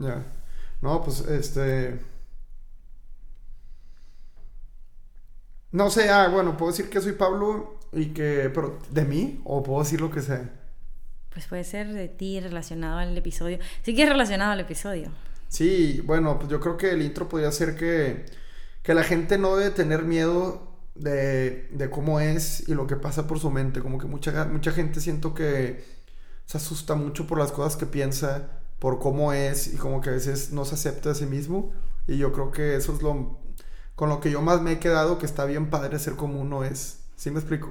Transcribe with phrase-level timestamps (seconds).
[0.00, 0.24] Ya.
[0.80, 2.00] No, pues este.
[5.72, 8.50] No sé, ah, bueno, puedo decir que soy Pablo y que.
[8.52, 9.40] Pero, ¿de mí?
[9.44, 10.50] ¿O puedo decir lo que sea?
[11.30, 13.58] Pues puede ser de ti relacionado al episodio.
[13.82, 15.10] Sí que es relacionado al episodio.
[15.48, 18.26] Sí, bueno, pues yo creo que el intro podría ser que.
[18.82, 23.26] Que la gente no debe tener miedo de, de cómo es y lo que pasa
[23.26, 23.80] por su mente.
[23.80, 25.84] Como que mucha, mucha gente siento que
[26.46, 30.14] se asusta mucho por las cosas que piensa, por cómo es y como que a
[30.14, 31.72] veces no se acepta a sí mismo.
[32.08, 33.38] Y yo creo que eso es lo
[33.94, 36.64] con lo que yo más me he quedado, que está bien padre ser como uno
[36.64, 37.04] es.
[37.16, 37.68] ¿Sí me explico?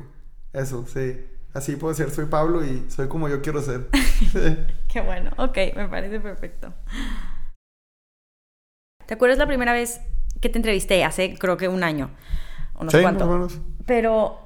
[0.54, 1.26] Eso, sí.
[1.54, 3.90] Así puedo ser, soy Pablo y soy como yo quiero ser.
[4.88, 6.74] Qué bueno, ok, me parece perfecto.
[9.08, 10.02] ¿Te acuerdas la primera vez
[10.40, 11.04] que te entrevisté?
[11.04, 12.12] Hace creo que un año.
[12.76, 13.26] O no sé Sí, cuánto.
[13.26, 13.60] más o menos.
[13.86, 14.40] Pero.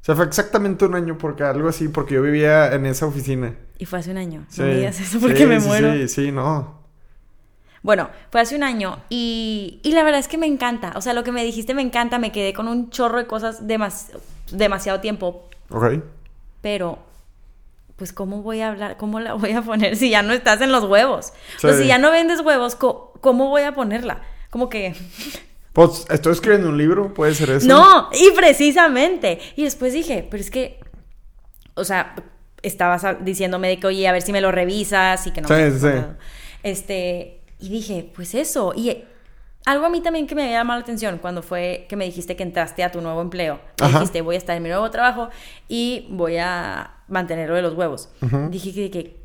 [0.00, 3.54] O sea, fue exactamente un año porque algo así, porque yo vivía en esa oficina.
[3.78, 4.44] Y fue hace un año.
[4.48, 4.60] Sí.
[4.62, 5.92] No me digas eso porque Sí, me sí, muero.
[5.92, 6.80] Sí, sí, no.
[7.82, 10.92] Bueno, fue hace un año y, y la verdad es que me encanta.
[10.96, 12.18] O sea, lo que me dijiste me encanta.
[12.18, 14.10] Me quedé con un chorro de cosas demas-
[14.50, 15.48] demasiado tiempo.
[15.70, 15.94] Ok.
[16.60, 16.98] Pero,
[17.96, 18.96] pues, ¿cómo voy a hablar?
[18.98, 21.32] ¿Cómo la voy a poner si ya no estás en los huevos?
[21.56, 24.20] O sea, si ya no vendes huevos, ¿cómo voy a ponerla?
[24.50, 24.94] Como que...
[25.72, 27.68] Pues estoy escribiendo un libro, puede ser eso.
[27.68, 29.38] No, y precisamente.
[29.56, 30.80] Y después dije, pero es que,
[31.74, 32.14] o sea,
[32.62, 35.54] estabas diciéndome de que, oye, a ver si me lo revisas y que no Sí,
[35.54, 35.88] me sí, sí.
[36.62, 38.72] Este, y dije, pues eso.
[38.74, 39.04] Y eh,
[39.64, 42.34] algo a mí también que me había llamado la atención cuando fue que me dijiste
[42.36, 43.60] que entraste a tu nuevo empleo.
[43.80, 43.98] Me Ajá.
[43.98, 45.28] dijiste, voy a estar en mi nuevo trabajo
[45.68, 48.08] y voy a mantenerlo de los huevos.
[48.50, 49.20] Dije que, que,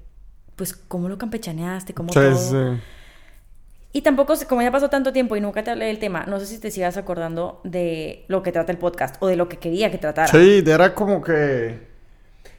[0.55, 1.93] pues, ¿cómo lo campechaneaste?
[1.93, 2.37] ¿Cómo Sí, todo?
[2.37, 2.81] sí.
[3.95, 6.47] Y tampoco, como ya pasó tanto tiempo y nunca te hablé del tema, no sé
[6.47, 9.89] si te sigas acordando de lo que trata el podcast o de lo que quería
[9.89, 10.27] que tratara.
[10.27, 11.79] Sí, era como que.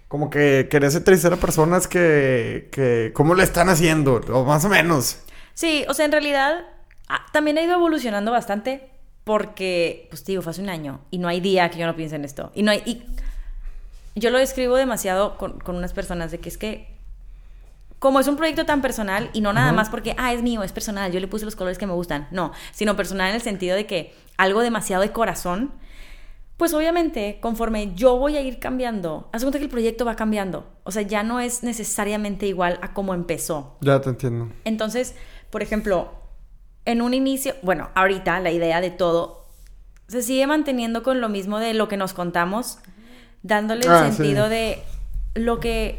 [0.08, 2.70] Como que querías entrevistar a personas que.
[2.72, 4.14] que ¿Cómo le están haciendo?
[4.32, 5.18] O más o menos.
[5.52, 6.64] Sí, o sea, en realidad
[7.06, 8.88] ah, también ha ido evolucionando bastante
[9.24, 12.16] porque, pues digo, fue hace un año y no hay día que yo no piense
[12.16, 12.50] en esto.
[12.54, 12.80] Y no hay...
[12.86, 13.04] Y
[14.14, 16.95] yo lo describo demasiado con, con unas personas de que es que
[17.98, 20.72] como es un proyecto tan personal y no nada más porque, ah, es mío, es
[20.72, 23.74] personal, yo le puse los colores que me gustan, no, sino personal en el sentido
[23.74, 25.72] de que algo demasiado de corazón,
[26.58, 30.66] pues obviamente conforme yo voy a ir cambiando, haz cuenta que el proyecto va cambiando,
[30.84, 33.76] o sea, ya no es necesariamente igual a como empezó.
[33.80, 34.50] Ya te entiendo.
[34.64, 35.14] Entonces,
[35.50, 36.12] por ejemplo,
[36.84, 39.46] en un inicio, bueno, ahorita la idea de todo
[40.08, 42.78] se sigue manteniendo con lo mismo de lo que nos contamos,
[43.42, 44.16] dándole el Ah, sí.
[44.16, 44.82] sentido de
[45.34, 45.98] lo que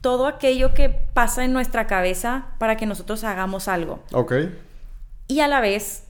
[0.00, 4.00] todo aquello que pasa en nuestra cabeza para que nosotros hagamos algo.
[4.12, 4.32] Ok.
[5.28, 6.04] Y a la vez,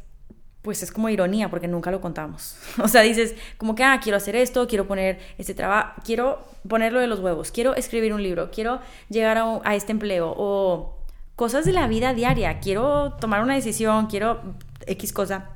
[0.63, 2.57] pues es como ironía porque nunca lo contamos.
[2.83, 7.01] O sea, dices como que, ah, quiero hacer esto, quiero poner este trabajo, quiero ponerlo
[7.01, 10.97] de los huevos, quiero escribir un libro, quiero llegar a, un- a este empleo o
[11.37, 14.41] cosas de la vida diaria, quiero tomar una decisión, quiero
[14.87, 15.51] X cosa.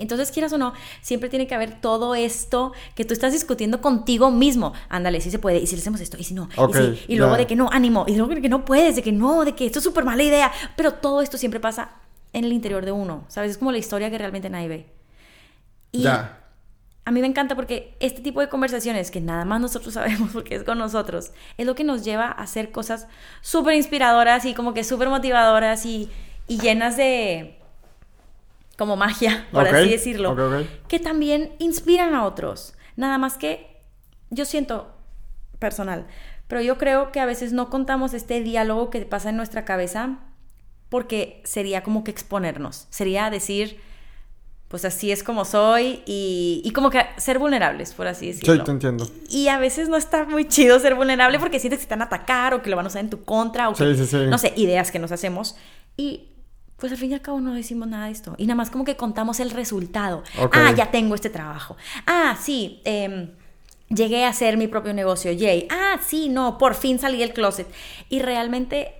[0.00, 0.72] Entonces, quieras o no,
[1.02, 4.72] siempre tiene que haber todo esto que tú estás discutiendo contigo mismo.
[4.88, 7.04] Ándale, si se puede, y si le hacemos esto, y si no, y Ok, sí,
[7.08, 9.44] y luego de que no, ánimo, y luego de que no puedes, de que no,
[9.44, 10.50] de que esto es súper mala idea.
[10.76, 11.90] Pero todo esto siempre pasa
[12.32, 13.52] en el interior de uno, ¿sabes?
[13.52, 14.86] Es como la historia que realmente nadie ve.
[15.92, 20.30] Y a mí me encanta porque este tipo de conversaciones que nada más nosotros sabemos
[20.32, 23.06] porque es con nosotros, es lo que nos lleva a hacer cosas
[23.40, 26.08] súper inspiradoras y como que súper motivadoras y,
[26.46, 27.59] y llenas de
[28.80, 30.34] como magia, por así decirlo,
[30.88, 32.72] que también inspiran a otros.
[32.96, 33.82] Nada más que
[34.30, 34.96] yo siento
[35.58, 36.06] personal,
[36.48, 40.18] pero yo creo que a veces no contamos este diálogo que pasa en nuestra cabeza
[40.88, 43.82] porque sería como que exponernos, sería decir,
[44.68, 48.54] pues así es como soy y, y como que ser vulnerables, por así decirlo.
[48.54, 49.10] Sí, te entiendo.
[49.28, 52.06] Y a veces no está muy chido ser vulnerable porque sientes que te van a
[52.06, 54.26] atacar o que lo van a usar en tu contra o que, Sí, sí, sí.
[54.26, 55.54] no sé, ideas que nos hacemos.
[55.98, 56.29] Y
[56.80, 58.34] pues al fin y al cabo no decimos nada de esto.
[58.38, 60.22] Y nada más como que contamos el resultado.
[60.40, 60.56] Ok.
[60.56, 61.76] Ah, ya tengo este trabajo.
[62.06, 63.30] Ah, sí, em,
[63.88, 65.68] llegué a hacer mi propio negocio, yay.
[65.70, 67.68] Ah, sí, no, por fin salí del closet.
[68.08, 68.94] Y realmente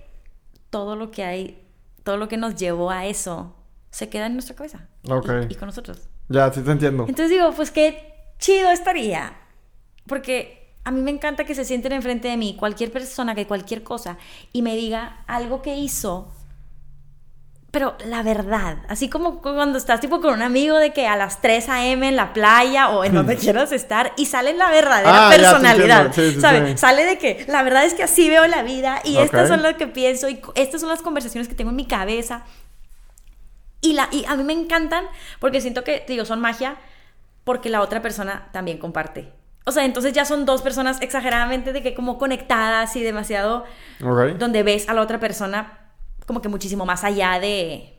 [0.69, 1.61] todo lo que hay,
[2.03, 3.55] todo lo que nos llevó a eso,
[3.89, 4.87] se queda en nuestra cabeza.
[5.03, 5.29] Y- Ok.
[5.49, 6.07] y con nosotros.
[6.29, 7.03] Ya, sí te entiendo.
[7.09, 9.33] Entonces digo, pues qué chido estaría.
[10.07, 13.83] Porque a mí me encanta que se sienten enfrente de mí cualquier persona que cualquier
[13.83, 14.17] cosa
[14.53, 16.31] y me diga algo que hizo.
[17.71, 21.39] Pero la verdad, así como cuando estás tipo con un amigo de que a las
[21.39, 22.05] 3 a.m.
[22.05, 26.11] en la playa o en donde quieras estar y sale la verdadera Ah, personalidad.
[26.13, 26.71] Sí, sí, ¿sabes?
[26.71, 26.77] sí.
[26.77, 29.23] Sale de que la verdad es que así veo la vida y Ok.
[29.23, 32.43] estas son lo que pienso y estas son las conversaciones que tengo en mi cabeza.
[33.79, 35.05] Y, la, y a mí me encantan
[35.39, 36.75] porque siento que, digo, son magia
[37.45, 39.31] porque la otra persona también comparte.
[39.65, 43.63] O sea, entonces ya son dos personas exageradamente de que como conectadas y demasiado
[44.37, 45.77] donde ves a la otra persona
[46.25, 47.97] como que muchísimo más allá de,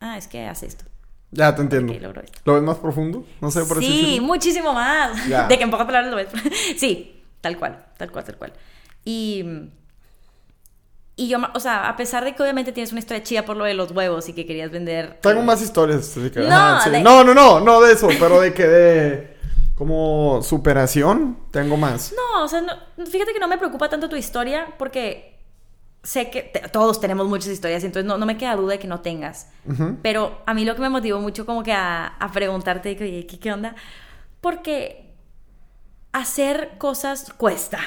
[0.00, 0.84] ah, es que hace esto.
[1.32, 1.92] Ya te entiendo.
[1.92, 2.40] Esto.
[2.44, 3.26] ¿Lo ves más profundo?
[3.40, 5.26] No sé, por Sí, muchísimo más.
[5.28, 5.46] Ya.
[5.48, 6.28] De que en pocas palabras lo ves.
[6.78, 8.52] sí, tal cual, tal cual, tal cual.
[9.04, 9.44] Y.
[11.18, 13.64] Y yo, o sea, a pesar de que obviamente tienes una historia chida por lo
[13.64, 15.18] de los huevos y que querías vender.
[15.22, 16.10] Tengo más historias.
[16.32, 16.90] que- No, ajá, sí.
[16.90, 19.36] de- no, no, no, no de eso, pero de que de
[19.74, 22.12] como superación tengo más.
[22.14, 25.35] No, o sea, no- fíjate que no me preocupa tanto tu historia porque
[26.06, 28.86] sé que te- todos tenemos muchas historias, entonces no, no me queda duda de que
[28.86, 29.48] no tengas.
[30.02, 33.38] Pero a mí lo que me motivó mucho como que a, a preguntarte, oye, ¿qué,
[33.40, 33.74] ¿qué onda?
[34.40, 35.12] Porque
[36.12, 37.78] hacer cosas cuesta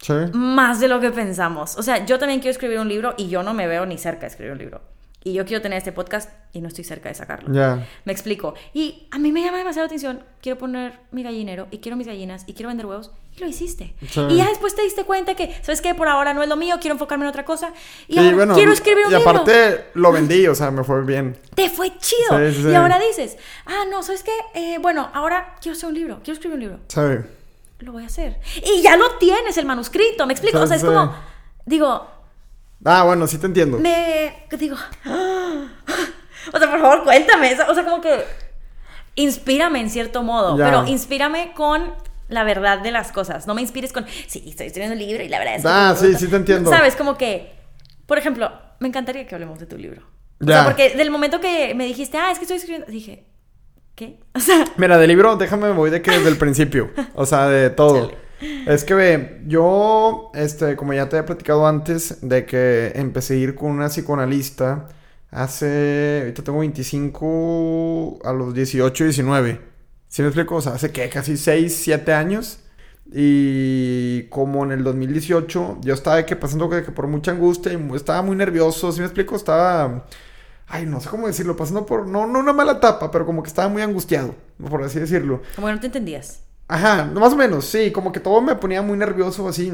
[0.00, 0.12] Sí.
[0.32, 1.76] más de lo que pensamos.
[1.78, 4.22] O sea, yo también quiero escribir un libro y yo no me veo ni cerca
[4.22, 4.80] de escribir un libro.
[5.24, 7.54] Y yo quiero tener este podcast y no estoy cerca de sacarlo.
[7.54, 7.86] Ya.
[8.04, 8.54] Me explico.
[8.74, 10.24] Y a mí me llama demasiado la atención.
[10.40, 13.12] Quiero poner mi gallinero y quiero mis gallinas y quiero vender huevos.
[13.36, 13.94] Y lo hiciste.
[14.10, 14.20] Sí.
[14.30, 15.94] Y ya después te diste cuenta que, ¿sabes qué?
[15.94, 17.72] Por ahora no es lo mío, quiero enfocarme en otra cosa.
[18.08, 19.30] Y Sí, ahora bueno, quiero escribir un y libro.
[19.30, 21.36] aparte lo vendí, o sea, me fue bien.
[21.54, 22.38] Te fue chido.
[22.48, 22.68] Sí, sí, sí.
[22.70, 24.32] Y ahora dices, ah, no, ¿sabes qué?
[24.54, 26.78] Eh, bueno, ahora quiero hacer un libro, quiero escribir un libro.
[26.88, 27.24] ¿Sabe?
[27.78, 28.40] Lo voy a hacer.
[28.76, 30.58] Y ya lo tienes, el manuscrito, ¿me explico?
[30.58, 30.88] Sí, o sea, es sí.
[30.88, 31.14] como,
[31.64, 32.08] digo,
[32.84, 33.78] Ah, bueno, sí te entiendo.
[33.78, 34.76] me digo
[36.52, 38.24] o sea por favor cuéntame o sea como que
[39.14, 40.64] inspírame en cierto modo Ya.
[40.64, 41.92] pero inspírame con
[42.28, 45.28] la verdad de las cosas no me inspires con sí estoy escribiendo un libro y
[45.28, 46.18] la verdad es que Ah, sí, gusta".
[46.18, 46.70] sí te entiendo.
[46.70, 47.52] sabes como que
[48.06, 48.50] por ejemplo
[48.80, 50.02] me encantaría que hablemos de tu libro
[50.40, 50.54] o Ya.
[50.54, 53.26] sea porque del momento que me dijiste ah es que estoy escribiendo dije
[53.94, 56.90] qué o sea Mira, del libro, déjame me voy de que desde el principio.
[57.14, 58.10] O sea, de todo.
[58.66, 63.36] Es que ve, yo, este, como ya te he platicado antes, de que empecé a
[63.38, 64.88] ir con una psicoanalista
[65.30, 66.20] hace.
[66.20, 69.60] Ahorita tengo 25 a los 18, 19.
[70.08, 70.56] ¿Sí me explico?
[70.56, 72.60] O sea, hace que casi 6, 7 años.
[73.14, 77.72] Y como en el 2018, yo estaba de que pasando de que por mucha angustia
[77.72, 78.92] y estaba muy nervioso.
[78.92, 79.36] ¿Sí me explico?
[79.36, 80.06] Estaba.
[80.68, 82.06] Ay, no sé cómo decirlo, pasando por.
[82.06, 84.34] No, no una mala etapa, pero como que estaba muy angustiado,
[84.70, 85.42] por así decirlo.
[85.56, 86.40] como no te entendías
[86.72, 89.70] Ajá, más o menos, sí, como que todo me ponía muy nervioso así.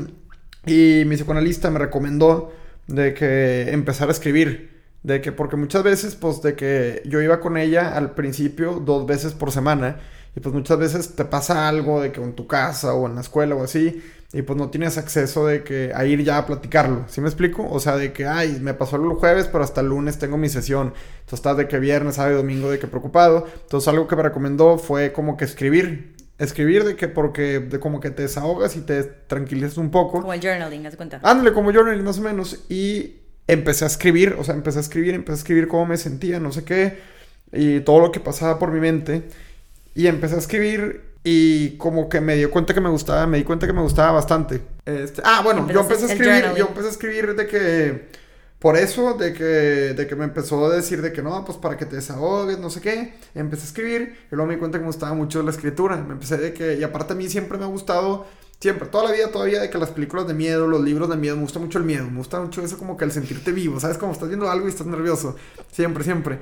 [0.67, 2.53] Y mi psicoanalista me recomendó
[2.89, 4.83] de que empezara a escribir.
[5.05, 9.07] De que, porque muchas veces, pues, de que yo iba con ella al principio dos
[9.07, 10.01] veces por semana.
[10.35, 13.21] Y pues muchas veces te pasa algo de que en tu casa o en la
[13.21, 14.03] escuela o así.
[14.33, 17.05] Y pues no tienes acceso de que a ir ya a platicarlo.
[17.07, 17.65] ¿Sí me explico?
[17.71, 20.49] O sea, de que, ay, me pasó el jueves, pero hasta el lunes tengo mi
[20.49, 20.95] sesión.
[21.21, 23.47] Entonces estás de que viernes, sábado domingo de que preocupado.
[23.63, 26.18] Entonces algo que me recomendó fue como que escribir.
[26.39, 30.21] Escribir de que porque de como que te desahogas y te tranquilizas un poco.
[30.21, 32.61] como el journaling haz cuenta Ándale, como journal más o menos.
[32.69, 33.17] Y
[33.49, 36.53] empecé a escribir, o sea, empecé a escribir, empecé a escribir cómo me sentía, no
[36.53, 36.99] sé qué.
[37.53, 39.25] Y todo lo que pasaba por mi mente.
[39.95, 43.45] Y empecé a escribir y como que me dio cuenta que me gustaba, me di
[43.45, 44.61] cuenta que me gustaba bastante.
[44.85, 46.57] Este, ah, bueno, yo empecé a escribir, journaling.
[46.57, 48.09] yo empecé a escribir de que
[48.59, 51.77] por eso, de que, de que me empezó a decir de que no, pues para
[51.77, 53.15] que te desahogues, no sé qué.
[53.35, 55.97] Empecé a escribir y luego me di cuenta que me gustaba mucho la escritura.
[55.97, 58.27] Me empecé de que, y aparte a mí siempre me ha gustado,
[58.61, 61.37] siempre, toda la vida todavía, de que las películas de miedo, los libros de miedo,
[61.37, 62.11] me gusta mucho el miedo.
[62.11, 63.97] Me gusta mucho eso como que el sentirte vivo, ¿sabes?
[63.97, 65.37] Como estás viendo algo y estás nervioso.
[65.71, 66.41] Siempre, siempre.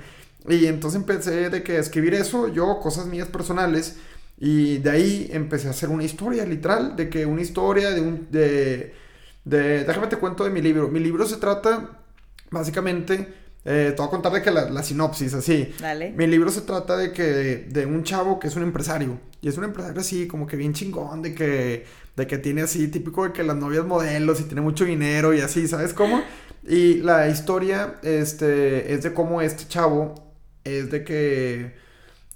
[0.48, 3.96] Y entonces empecé de que escribir eso, yo, cosas mías personales.
[4.38, 8.28] Y de ahí empecé a hacer una historia, literal, de que una historia de un...
[8.30, 8.94] De,
[9.44, 10.88] de, déjame te cuento de mi libro.
[10.88, 12.00] Mi libro se trata,
[12.56, 13.28] básicamente,
[13.64, 15.72] eh, te voy a contar de que la, la sinopsis, así.
[15.80, 16.12] Dale.
[16.12, 19.18] Mi libro se trata de que de, de un chavo que es un empresario.
[19.40, 21.84] Y es un empresario así, como que bien chingón, de que,
[22.16, 25.40] de que tiene así, típico de que las novias modelos y tiene mucho dinero y
[25.40, 26.22] así, ¿sabes cómo?
[26.66, 30.14] Y la historia, este, es de cómo este chavo
[30.64, 31.85] es de que...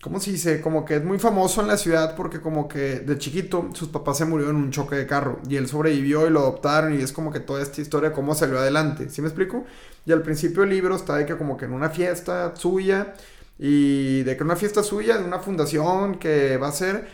[0.02, 0.62] ¿Cómo se dice?
[0.62, 4.16] Como que es muy famoso en la ciudad porque como que de chiquito sus papás
[4.16, 7.12] se murieron en un choque de carro y él sobrevivió y lo adoptaron y es
[7.12, 9.66] como que toda esta historia cómo salió adelante, ¿sí me explico?
[10.06, 13.12] Y al principio el libro está de que como que en una fiesta suya
[13.58, 17.06] y de que una fiesta suya de una fundación que va a ser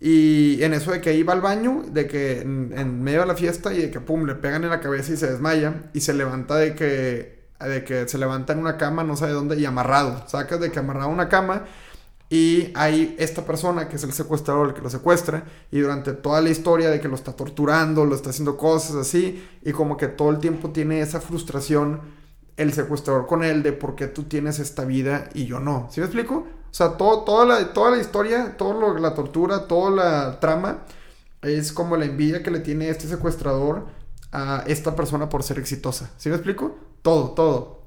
[0.00, 3.72] y en eso de que iba al baño, de que en, medio de la fiesta
[3.72, 6.56] y de que pum, le pegan en la cabeza y se desmaya y se levanta
[6.56, 10.60] de que de que se levanta en una cama, no sabe dónde y amarrado, sacas
[10.60, 11.64] de que amarrado una cama
[12.30, 16.40] y hay esta persona que es el secuestrador el que lo secuestra y durante toda
[16.40, 20.08] la historia de que lo está torturando, lo está haciendo cosas así y como que
[20.08, 22.00] todo el tiempo tiene esa frustración
[22.58, 25.88] el secuestrador con él de por qué tú tienes esta vida y yo no.
[25.90, 26.46] ¿Sí me explico?
[26.70, 30.82] O sea, todo, toda, la, toda la historia, toda la tortura, toda la trama
[31.40, 33.86] es como la envidia que le tiene este secuestrador
[34.32, 36.10] a esta persona por ser exitosa.
[36.18, 36.76] ¿Sí me explico?
[37.00, 37.77] Todo, todo.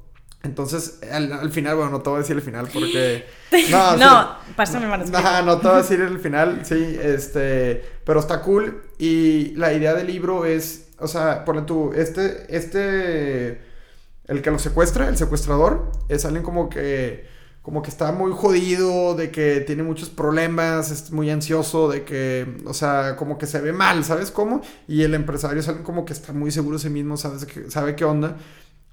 [0.44, 3.26] Entonces, al, al final, bueno, no te voy a decir el final porque...
[3.70, 4.54] No, sí.
[4.56, 5.18] pásame manuscrito.
[5.20, 9.74] Ajá, no te voy a decir el final, sí, este, pero está cool y la
[9.74, 13.62] idea del libro es, o sea, ponle tú, este, este,
[14.28, 17.30] el que lo secuestra, el secuestrador, es alguien como que
[17.62, 22.58] como que está muy jodido, de que tiene muchos problemas, es muy ansioso, de que,
[22.66, 24.62] o sea, como que se ve mal, ¿sabes cómo?
[24.88, 27.46] Y el empresario es alguien como que está muy seguro de sí mismo, ¿sabes?
[27.46, 28.38] Que, sabe qué onda.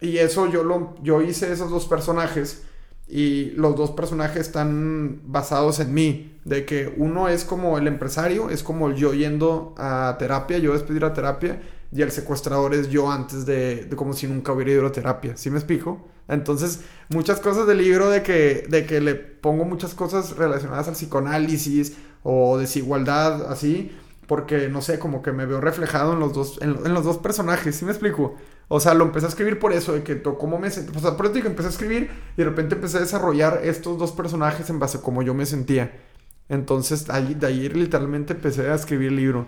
[0.00, 2.62] Y eso yo lo, yo hice esos dos personajes
[3.08, 8.50] y los dos personajes están basados en mí, de que uno es como el empresario,
[8.50, 12.74] es como yo yendo a terapia, yo después de ir a terapia, y el secuestrador
[12.74, 16.06] es yo antes de, de como si nunca hubiera ido a terapia, ¿sí me explico?
[16.28, 20.94] Entonces, muchas cosas del libro de que, de que le pongo muchas cosas relacionadas al
[20.94, 23.90] psicoanálisis o desigualdad, así,
[24.26, 27.76] porque no sé, como que me veo reflejado en los dos, en, los dos personajes,
[27.76, 28.36] ¿sí me explico?
[28.70, 31.16] O sea, lo empecé a escribir por eso, de que cómo me sentí, o sea,
[31.16, 34.68] por eso que empecé a escribir y de repente empecé a desarrollar estos dos personajes
[34.68, 35.90] en base a cómo yo me sentía.
[36.50, 39.46] Entonces, ahí, de ahí literalmente empecé a escribir el libro.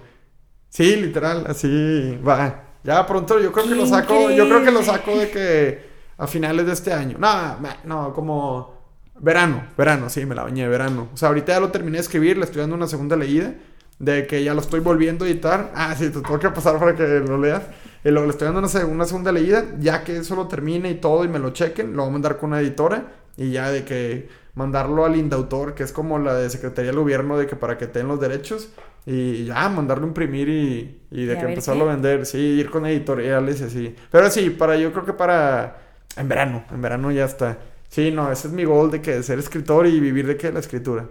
[0.71, 2.65] Sí, literal, así va.
[2.83, 6.27] Ya pronto yo creo que lo saco, yo creo que lo saco de que a
[6.27, 7.19] finales de este año.
[7.19, 8.81] No, no, como
[9.19, 11.09] verano, verano, sí, me la bañé, verano.
[11.13, 13.55] O sea, ahorita ya lo terminé de escribir, le estoy dando una segunda leída
[14.01, 15.71] de que ya lo estoy volviendo a editar.
[15.77, 17.63] Ah, sí, te tengo que pasar para que lo leas.
[18.03, 20.95] Y luego le estoy dando una, una segunda leída, ya que eso lo termine y
[20.95, 23.85] todo y me lo chequen, lo voy a mandar con una editora y ya de
[23.85, 27.79] que mandarlo al Indautor, que es como la de Secretaría del Gobierno, de que para
[27.79, 28.71] que tengan los derechos
[29.07, 32.87] y ya mandarlo a imprimir y, y de que empezarlo a vender, sí, ir con
[32.87, 33.95] editoriales y así.
[34.11, 35.77] Pero sí, para yo creo que para
[36.17, 37.59] en verano, en verano ya está.
[37.89, 40.61] Sí, no, ese es mi goal de que ser escritor y vivir de que la
[40.61, 41.07] escritura.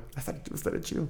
[0.53, 1.07] Estaría, chido.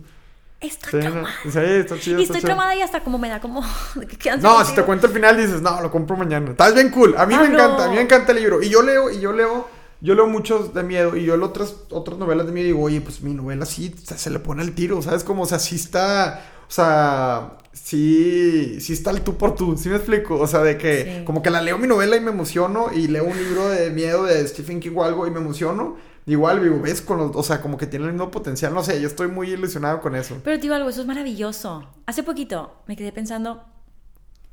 [0.62, 1.08] Estoy sí,
[1.52, 2.20] sí, está chido.
[2.20, 3.62] Y estoy tramada y hasta como me da como.
[4.42, 6.52] no, si te cuento el final dices, no, lo compro mañana.
[6.52, 7.16] Estás bien cool.
[7.18, 8.62] A mí me encanta, a mí me encanta el libro.
[8.62, 9.70] Y yo leo, y yo leo,
[10.02, 11.16] yo leo muchos de miedo.
[11.16, 13.96] Y yo leo otras, otras novelas de miedo y digo, oye, pues mi novela sí
[14.04, 15.24] se le pone el tiro, ¿sabes?
[15.24, 16.44] Como, o sea, sí está.
[16.68, 20.38] O sea, sí, sí está el tú por tú, ¿sí me explico?
[20.38, 23.24] O sea, de que como que la leo mi novela y me emociono y leo
[23.24, 26.09] un libro de miedo de Stephen King o algo y me emociono.
[26.30, 29.02] Igual, digo, ves, con los, o sea, como que tiene el mismo potencial, no sé,
[29.02, 30.40] yo estoy muy ilusionado con eso.
[30.44, 31.90] Pero digo algo, eso es maravilloso.
[32.06, 33.66] Hace poquito me quedé pensando,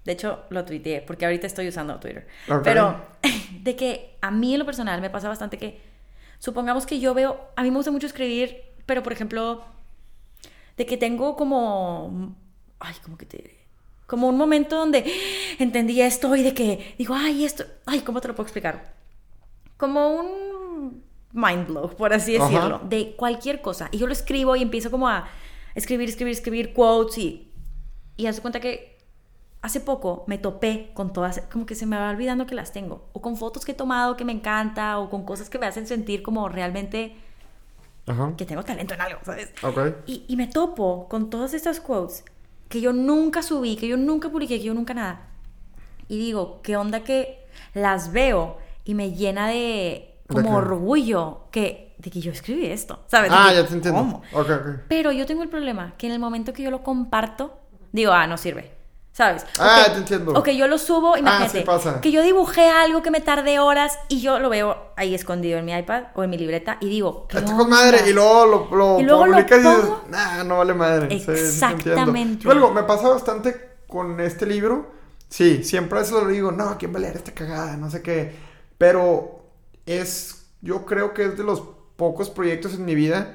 [0.05, 2.27] de hecho lo tuiteé, porque ahorita estoy usando Twitter,
[2.65, 3.05] pero
[3.63, 5.83] de que a mí en lo personal me pasa bastante que,
[6.39, 8.57] supongamos que yo veo, a mí me gusta mucho escribir,
[8.87, 9.63] pero por ejemplo,
[10.79, 12.35] de que tengo como
[12.81, 13.67] ay, como que te...
[14.07, 15.05] Como un momento donde
[15.59, 18.95] entendí esto y de que digo, ay, esto, ay, ¿cómo te lo puedo explicar?
[19.77, 20.56] Como un
[21.37, 23.89] mind blow, por así decirlo, de cualquier cosa.
[23.93, 25.29] Y yo lo escribo y empiezo como a
[25.75, 27.53] escribir, escribir, escribir quotes y,
[28.17, 28.97] y hace cuenta que
[29.63, 33.09] hace poco me topé con todas, como que se me va olvidando que las tengo,
[33.13, 35.87] o con fotos que he tomado que me encanta, o con cosas que me hacen
[35.87, 37.17] sentir como realmente
[38.37, 39.51] que tengo talento en algo, ¿sabes?
[40.07, 42.25] Y, y me topo con todas estas quotes
[42.69, 45.29] que yo nunca subí, que yo nunca publiqué, que yo nunca nada.
[46.09, 52.11] Y digo, ¿qué onda que las veo y me llena de como orgullo que, de
[52.11, 53.01] que yo escribí esto?
[53.07, 53.31] ¿Sabes?
[53.33, 54.23] Ah, ya te entiendo.
[54.89, 57.59] Pero yo tengo el problema que en el momento que yo lo comparto,
[57.93, 58.77] digo, ah, no sirve.
[59.17, 59.47] ¿Sabes?
[59.59, 60.33] Ah, te entiendo.
[60.33, 61.61] O que yo lo subo, ah, imagínate.
[61.61, 62.01] Ah, pasa.
[62.03, 65.65] Que yo dibujé algo que me tardé horas y yo lo veo ahí escondido en
[65.65, 67.27] mi iPad o en mi libreta y digo.
[67.27, 68.11] ¿qué Está con madre.
[68.11, 71.17] Y luego lo, lo y luego publicas y dices, nah, no vale madre.
[71.17, 72.43] Exactamente.
[72.43, 74.91] Sí, algo, me pasa bastante con este libro.
[75.31, 77.75] Sí, siempre eso lo digo, no, ¿quién va a leer esta cagada?
[77.79, 78.37] No sé qué.
[78.77, 79.36] Pero
[79.87, 81.63] es, yo creo que es de los
[81.97, 83.35] pocos proyectos en mi vida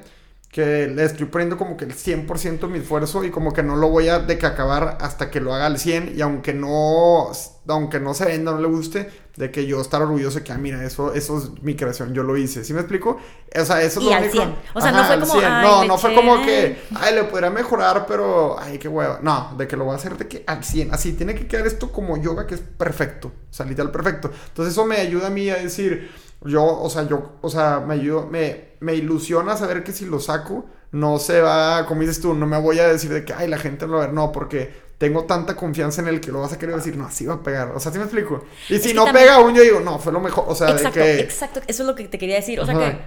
[0.52, 3.74] que le estoy poniendo como que el 100% de mi esfuerzo y como que no
[3.74, 7.32] lo voy a de que acabar hasta que lo haga al 100 y aunque no
[7.68, 10.58] aunque no se venda, no le guste, de que yo estar orgulloso de que, ah,
[10.58, 13.18] mira, eso, eso es mi creación, yo lo hice, ¿sí me explico?
[13.56, 14.36] O sea, eso es lo al único.
[14.36, 14.54] 100.
[14.74, 18.58] O sea, no fue como, no, no fue como que, ay, le podría mejorar, pero,
[18.58, 19.20] ay, qué hueva.
[19.22, 21.66] No, de que lo voy a hacer de que al 100, así, tiene que quedar
[21.66, 24.30] esto como yoga que es perfecto, o sea, literal perfecto.
[24.48, 26.10] Entonces eso me ayuda a mí a decir,
[26.44, 30.20] yo, o sea, yo, o sea, me ayuda, me, me ilusiona saber que si lo
[30.20, 33.48] saco, no se va, como dices tú, no me voy a decir de que, ay,
[33.48, 36.40] la gente lo va a ver, no, porque tengo tanta confianza en el que lo
[36.40, 37.72] vas a querer decir, no, así va a pegar.
[37.72, 38.44] O sea, ¿sí me explico?
[38.68, 40.44] Y si no pega aún, yo digo, no, fue lo mejor.
[40.46, 41.20] O sea, exacto, de que...
[41.20, 42.60] Exacto, eso es lo que te quería decir.
[42.60, 42.98] O sea que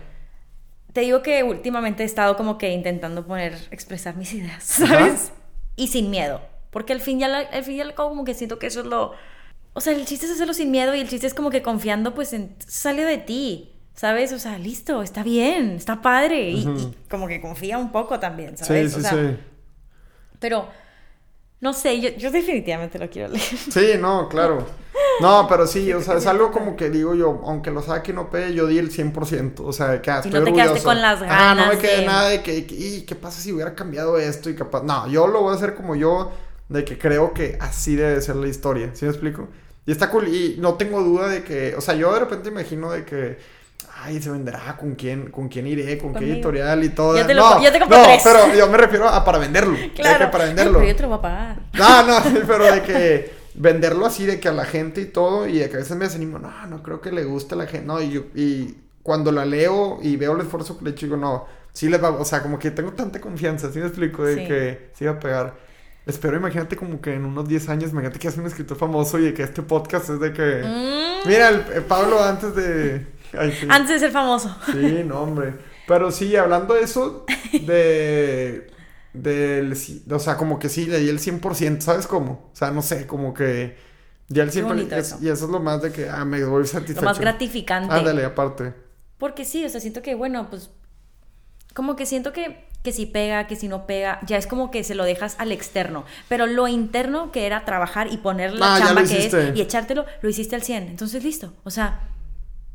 [0.92, 5.32] te digo que últimamente he estado como que intentando poner, expresar mis ideas, ¿sabes?
[5.76, 6.42] Y sin miedo.
[6.70, 9.12] Porque al fin ya al fin ya como que siento que eso es lo...
[9.76, 12.16] O sea, el chiste es hacerlo sin miedo y el chiste es como que confiando,
[12.16, 12.56] pues, en...
[12.66, 13.72] sale de ti.
[13.94, 14.34] ¿Sabes?
[14.34, 16.50] O sea, listo, está bien, está padre.
[16.50, 18.92] y, como que confía un poco también, ¿sabes?
[18.92, 19.38] Sí, sí, sí.
[20.40, 20.68] Pero,
[21.62, 23.44] no sé, yo, yo, definitivamente lo quiero leer.
[23.44, 24.66] Sí, no, claro.
[25.22, 28.16] No, pero sí, o sea, es algo como que digo yo, aunque lo saque y
[28.16, 29.62] no pegue, yo di el 100%.
[29.62, 31.38] O sea, que estoy y no te quedaste con las ganas.
[31.40, 34.56] Ah, no me quedé nada de que, y qué pasa si hubiera cambiado esto y
[34.56, 34.84] capaz.
[34.84, 36.32] No, yo lo voy a hacer como yo,
[36.68, 38.92] de que creo que así debe ser la historia.
[38.94, 39.48] ¿Sí me explico?
[39.86, 40.28] Y está cool.
[40.28, 43.38] Y no tengo duda de que, o sea, yo de repente imagino de que,
[43.98, 47.18] ay, se venderá, con quién, con quién iré, con qué editorial y todo.
[47.18, 48.22] Yo te lo no, te no, tres.
[48.24, 49.78] pero yo me refiero a para venderlo.
[49.78, 50.26] de Claro.
[50.26, 50.80] que para Ay, venderlo.
[50.80, 51.58] pero yo te lo voy a pagar.
[51.74, 55.48] No, no, sí, pero de que venderlo así, de que a la gente y todo,
[55.48, 57.68] y de que a veces me desanimo, no, no creo que le guste a la
[57.68, 60.94] gente, no, y, yo- y cuando la leo y veo el esfuerzo que le he
[60.94, 63.86] hecho, digo, no, sí les va, o sea, como que tengo tanta confianza, ¿sí me
[63.88, 64.24] explico?
[64.26, 64.48] De Sí.
[64.48, 65.54] que sí va a pegar.
[66.06, 69.34] Espero, imagínate como que en unos 10 años, imagínate que es un escritor famoso y
[69.34, 70.62] que este podcast es de que...
[70.64, 73.08] Mm, Mira, el, el Pablo antes de...
[73.38, 73.68] Ay, sí.
[73.70, 74.56] Antes de ser famoso.
[74.72, 75.56] Sí, no, hombre.
[75.88, 77.26] Pero sí, hablando de eso,
[77.66, 78.68] de.
[79.14, 79.74] Del,
[80.12, 82.50] o sea, como que sí, le di el 100%, ¿sabes cómo?
[82.54, 83.78] O sea, no sé, como que.
[84.30, 84.68] Ya el Qué 100%.
[84.68, 85.18] bonito es- eso.
[85.22, 87.02] y eso es lo más de que, ah, me voy satisfecho.
[87.02, 87.94] Lo más gratificante.
[87.94, 88.74] Ándale, aparte.
[89.18, 90.70] Porque sí, o sea, siento que, bueno, pues.
[91.74, 94.86] Como que siento que, que si pega, que si no pega, ya es como que
[94.86, 96.06] se lo dejas al externo.
[96.30, 100.06] Pero lo interno, que era trabajar y poner la Ah, chamba que es y echártelo,
[100.22, 100.88] lo hiciste al 100.
[100.88, 101.52] Entonces, listo.
[101.66, 102.00] O sea,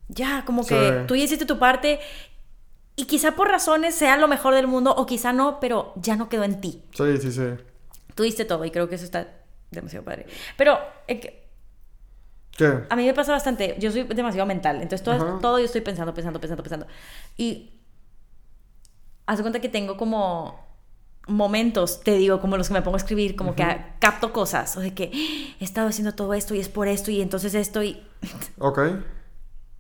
[0.09, 1.07] ya, como que Sí.
[1.07, 2.01] tú ya hiciste tu parte.
[2.97, 6.29] Y quizá por razones sea lo mejor del mundo, o quizá no, pero ya no
[6.29, 6.83] quedó en ti.
[6.93, 7.43] Sí, sí, sí.
[8.15, 9.29] Tú diste todo y creo que eso está
[9.71, 10.27] demasiado padre.
[10.59, 11.21] Pero eh,
[12.57, 12.81] ¿Qué?
[12.91, 16.13] a mí me pasa bastante, yo soy demasiado mental, entonces todo, todo yo estoy pensando,
[16.13, 16.87] pensando, pensando, pensando.
[17.39, 17.71] Y
[19.31, 20.59] haz de cuenta que tengo como
[21.29, 23.65] momentos, te digo, como los que me pongo a escribir, como que
[24.01, 27.11] capto cosas, o de que "Ah, he estado haciendo todo esto y es por esto
[27.11, 28.03] y entonces esto y...
[28.59, 28.81] Ok.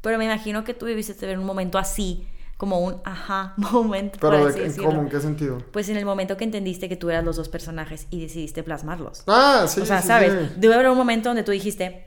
[0.02, 4.46] Pero me imagino que tú debiste tener un momento así, como un ajá moment, Pero,
[4.46, 4.88] de, decirlo.
[4.90, 5.00] ¿cómo?
[5.02, 5.58] ¿En qué sentido?
[5.72, 9.24] Pues en el momento que entendiste que tú eras los dos personajes y decidiste plasmarlos.
[9.26, 10.32] Ah, sí, o sea, sí, ¿sabes?
[10.32, 10.54] sí.
[10.58, 12.06] Debe haber un momento donde tú dijiste,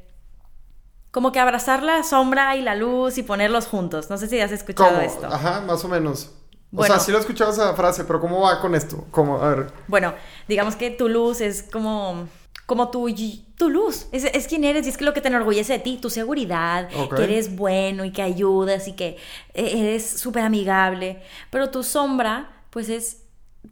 [1.11, 4.09] como que abrazar la sombra y la luz y ponerlos juntos.
[4.09, 5.01] No sé si has escuchado ¿Cómo?
[5.01, 5.27] esto.
[5.27, 6.31] Ajá, más o menos.
[6.73, 6.95] O Bueno.
[6.95, 9.05] sea, sí lo he escuchado esa frase, pero ¿cómo va con esto?
[9.11, 9.67] Como, a ver.
[9.87, 10.13] Bueno,
[10.47, 12.27] digamos que tu luz es como,
[12.65, 13.13] como tu,
[13.55, 14.07] tu luz.
[14.11, 16.89] Es, es quien eres y es que lo que te enorgullece de ti, tu seguridad,
[17.15, 19.17] que eres bueno y que ayudas y que
[19.53, 21.21] e- eres súper amigable.
[21.51, 23.23] Pero tu sombra, pues es,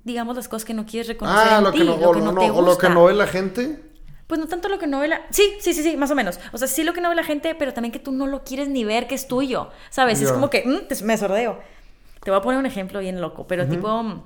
[0.03, 2.13] digamos, las cosas que no quieres reconocer Ah, en lo ti, que no, lo o,
[2.13, 2.89] que no, no- te o lo que gusta.
[2.89, 3.83] no ve la gente.
[4.27, 5.25] Pues no tanto lo que no ve la...
[5.31, 6.39] Sí, sí, sí, sí, más o menos.
[6.53, 8.43] O sea, sí lo que no ve la gente, pero también que tú no lo
[8.43, 9.69] quieres ni ver que es tuyo.
[9.89, 10.21] ¿Sabes?
[10.21, 11.59] Es como que mm, te- me sordeo.
[12.23, 14.23] Te voy a poner un ejemplo bien loco, pero tipo,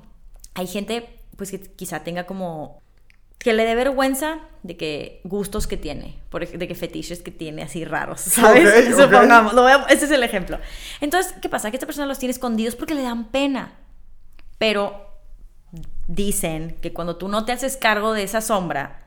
[0.54, 2.82] hay gente pues que quizá tenga como...
[3.38, 7.86] Que le dé vergüenza de que gustos que tiene, de que fetiches que tiene así
[7.86, 8.96] raros, ¿sabes?
[8.96, 10.58] Supongamos, lo voy a- ese es el ejemplo.
[11.00, 11.70] Entonces, ¿qué pasa?
[11.70, 13.74] Que esta persona los tiene escondidos porque le dan pena.
[14.58, 15.12] Pero
[16.08, 19.04] dicen que cuando tú no te haces cargo de esa sombra,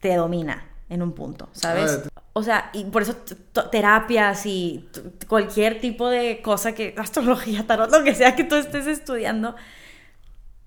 [0.00, 2.07] te domina en un punto, ¿sabes?
[2.38, 3.14] O sea, y por eso
[3.70, 4.88] terapias y
[5.28, 9.54] cualquier tipo de cosa que, astrología, tarot, lo que sea que tú estés estudiando,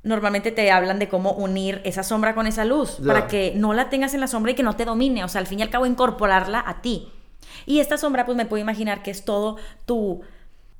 [0.03, 3.89] normalmente te hablan de cómo unir esa sombra con esa luz, para que no la
[3.89, 5.69] tengas en la sombra y que no te domine, o sea, al fin y al
[5.69, 7.07] cabo incorporarla a ti.
[7.65, 10.21] Y esta sombra, pues me puedo imaginar que es todo tu,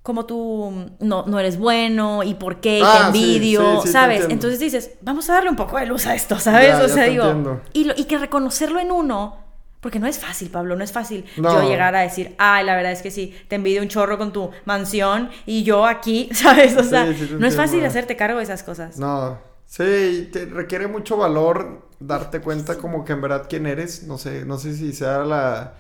[0.02, 3.78] como tú mm, no, no eres bueno y por qué, y Ah, te envidio, sí,
[3.82, 4.22] sí, te ¿sabes?
[4.32, 6.74] Entonces dices, vamos a darle un poco de luz a esto, ¿sabes?
[6.80, 7.62] O sea, digo, entiendo.
[7.74, 9.36] y, lo- y que reconocerlo en uno,
[9.82, 11.54] porque no es fácil, Pablo, no es fácil No.
[11.62, 14.32] yo llegar a decir, ay, la verdad es que sí, te envidio un chorro con
[14.32, 16.78] tu mansión y yo aquí, ¿sabes?
[16.78, 18.98] O sea, sí no es fácil hacerte cargo de esas cosas.
[18.98, 19.40] No.
[19.66, 24.04] Sí, te requiere mucho valor darte cuenta como que en verdad quién eres.
[24.04, 25.76] No sé, no sé si sea la.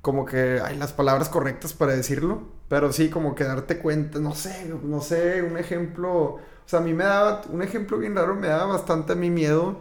[0.00, 2.48] Como que hay las palabras correctas para decirlo.
[2.68, 4.18] Pero sí, como que darte cuenta.
[4.18, 6.12] No sé, no sé, un ejemplo.
[6.14, 7.42] O sea, a mí me daba.
[7.50, 9.80] Un ejemplo bien raro me daba bastante a mí miedo.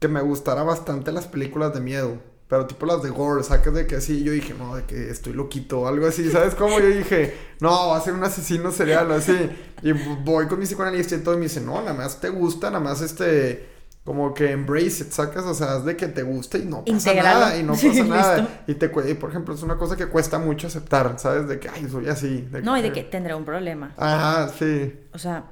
[0.00, 2.18] Que me gustara bastante las películas de miedo.
[2.48, 4.24] Pero tipo las de gore, sacas de que así.
[4.24, 6.30] Yo dije, no, de que estoy loquito o algo así.
[6.30, 6.80] ¿Sabes cómo?
[6.80, 9.36] Yo dije, no, va a ser un asesino serial o así.
[9.82, 12.70] Y voy con mi psicoanalista y todo y me dice, no, nada más te gusta,
[12.70, 13.76] nada más este.
[14.02, 16.90] Como que embrace it, sacas, o sea, es de que te gusta y no pasa
[17.10, 17.40] Intégralo.
[17.40, 18.64] nada, y no pasa nada.
[18.66, 21.46] Y te y por ejemplo, es una cosa que cuesta mucho aceptar, ¿sabes?
[21.46, 22.48] De que, ay, soy así.
[22.62, 23.92] No, y de que tendré un problema.
[23.98, 24.98] Ajá, sí.
[25.12, 25.50] O sea,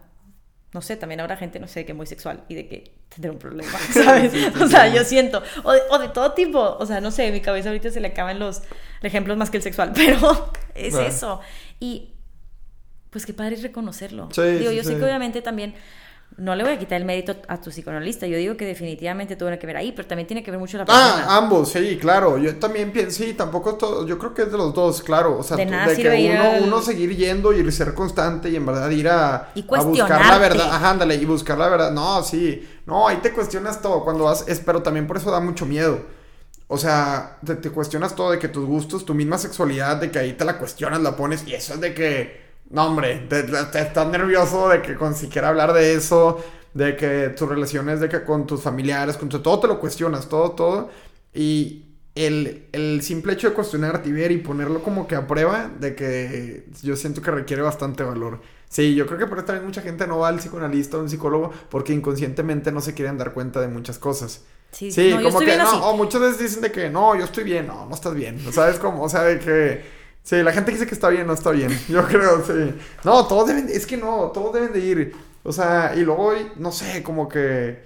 [0.73, 3.39] no sé, también habrá gente, no sé, que muy sexual y de que tendrá un
[3.39, 4.33] problema, ¿sabes?
[4.33, 7.31] Sí, o sea, yo siento, o de, o de todo tipo, o sea, no sé,
[7.33, 8.63] mi cabeza ahorita se le acaban los
[9.03, 11.09] ejemplos más que el sexual, pero es Bueno.
[11.09, 11.41] eso.
[11.81, 12.13] Y
[13.11, 14.29] pues qué padre es reconocerlo.
[14.33, 14.97] Sí, Digo, sí, yo sé sí.
[14.99, 15.75] que obviamente también
[16.39, 19.57] no le voy a quitar el mérito a tu psicoanalista, yo digo que definitivamente tuvo
[19.59, 21.25] que ver ahí, pero también tiene que ver mucho la persona.
[21.29, 22.37] Ah, ambos, sí, claro.
[22.39, 25.39] Yo también pienso, sí, tampoco todo, yo creo que es de los dos, claro.
[25.39, 27.95] O sea, De tú- nada de sirve que uno, al- uno seguir yendo y ser
[27.95, 30.69] constante y en verdad ir a, Y a buscar la verdad.
[30.71, 31.91] Ajá, ándale, y buscar la verdad.
[31.93, 32.69] No, sí.
[32.85, 36.01] No, ahí te cuestionas todo cuando vas, es, pero también por eso da mucho miedo.
[36.69, 40.19] O sea, te, te cuestionas todo de que tus gustos, tu misma sexualidad, de que
[40.19, 43.41] ahí te la cuestionas, la pones, y eso es de que, no, hombre, te,
[43.81, 46.43] estás nervioso de que con siquiera hablar de eso,
[46.75, 50.29] de que tus relaciones, de que con tus familiares, con tu- todo te lo cuestionas,
[50.29, 50.91] todo, todo.
[51.35, 51.83] Y,
[52.15, 55.95] el, el simple hecho de cuestionarte y ver y ponerlo como que a prueba, de
[55.95, 58.41] que yo siento que requiere bastante valor.
[58.71, 61.11] Sí, yo creo que por eso también mucha gente no va al psicoanalista o un
[61.11, 64.45] psicólogo porque inconscientemente no se quieren dar cuenta de muchas cosas.
[64.73, 65.77] Sí, Sí, no, como que no, así.
[65.83, 68.39] o muchas veces dicen de que no, yo estoy bien, no, no estás bien.
[68.53, 69.03] ¿Sabes cómo?
[69.05, 69.83] O sea, de que
[70.27, 71.85] sí, la gente dice que está bien, no está bien.
[71.89, 72.77] Yo creo, sí.
[73.05, 75.17] No, todos deben, es que no, todos deben de ir.
[75.45, 77.85] O sea, y luego, no sé, como que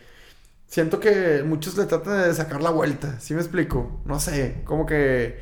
[0.69, 3.21] siento que muchos le tratan de sacar la vuelta.
[3.21, 4.03] ¿Sí me explico?
[4.07, 5.39] No sé, como que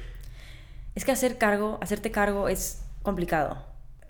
[0.94, 3.64] Es que hacer cargo, hacerte cargo es complicado.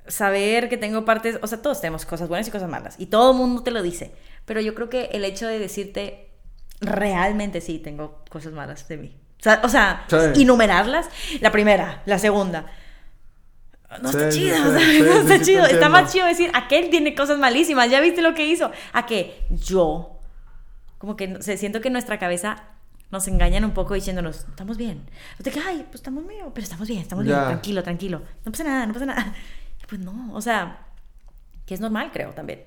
[0.07, 3.33] Saber que tengo partes, o sea, todos tenemos cosas buenas y cosas malas, y todo
[3.33, 4.15] el mundo te lo dice.
[4.47, 6.31] Pero yo creo que el hecho de decirte,
[6.81, 9.21] realmente sí, tengo cosas malas de mí.
[9.39, 10.43] O sea, o sea, Sí.
[10.43, 11.09] enumerarlas,
[11.41, 12.67] la primera, la segunda.
[14.03, 14.87] No está Sí, sí, chido, sí, ¿sabes?
[14.97, 15.65] sí, no está te chido.
[15.65, 18.71] Está más chido decir, aquel tiene cosas malísimas, ya viste lo que hizo.
[18.93, 20.19] A que yo.
[20.99, 22.65] Como que no sé, siento que nuestra cabeza
[23.11, 25.09] nos engañan un poco diciéndonos, estamos bien.
[25.39, 27.47] De que, ay, pues estamos medio, pero estamos bien, estamos bien, Ya.
[27.47, 28.23] tranquilo, tranquilo.
[28.45, 29.35] No pasa nada, no pasa nada.
[29.89, 30.81] Pues no, o sea,
[31.65, 32.65] que es normal, creo también.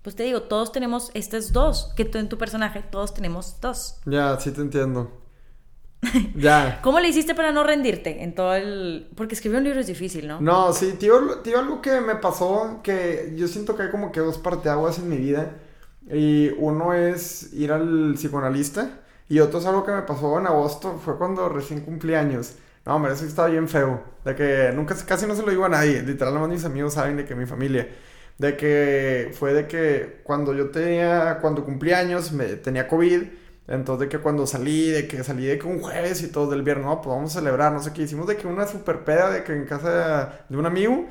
[0.00, 3.96] Pues te digo, todos tenemos estos dos, que tú en tu personaje, todos tenemos dos.
[4.06, 5.12] ya, sí te entiendo.
[6.34, 6.80] Ya.
[6.82, 9.08] ¿Cómo le hiciste para no rendirte en todo el...?
[9.16, 10.40] Porque escribir un libro es difícil, ¿no?
[10.40, 14.20] No, sí, tío, tío, algo que me pasó, que yo siento que hay como que
[14.20, 15.56] dos parteaguas en mi vida.
[16.10, 19.00] Y uno es ir al psicoanalista.
[19.28, 22.54] Y otro es algo que me pasó en agosto, fue cuando recién cumplí años.
[22.86, 24.02] No, hombre, eso estaba bien feo.
[24.24, 26.02] De que nunca, casi no se lo digo a nadie.
[26.02, 27.88] Literalmente mis amigos saben de que mi familia.
[28.38, 33.24] De que fue de que cuando yo tenía, cuando cumplí años, me tenía COVID.
[33.68, 36.62] Entonces de que cuando salí, de que salí de que un jueves y todo del
[36.62, 38.02] viernes, no, pues vamos a celebrar, no sé qué.
[38.02, 41.06] Hicimos de que una super peda de que en casa de un amigo.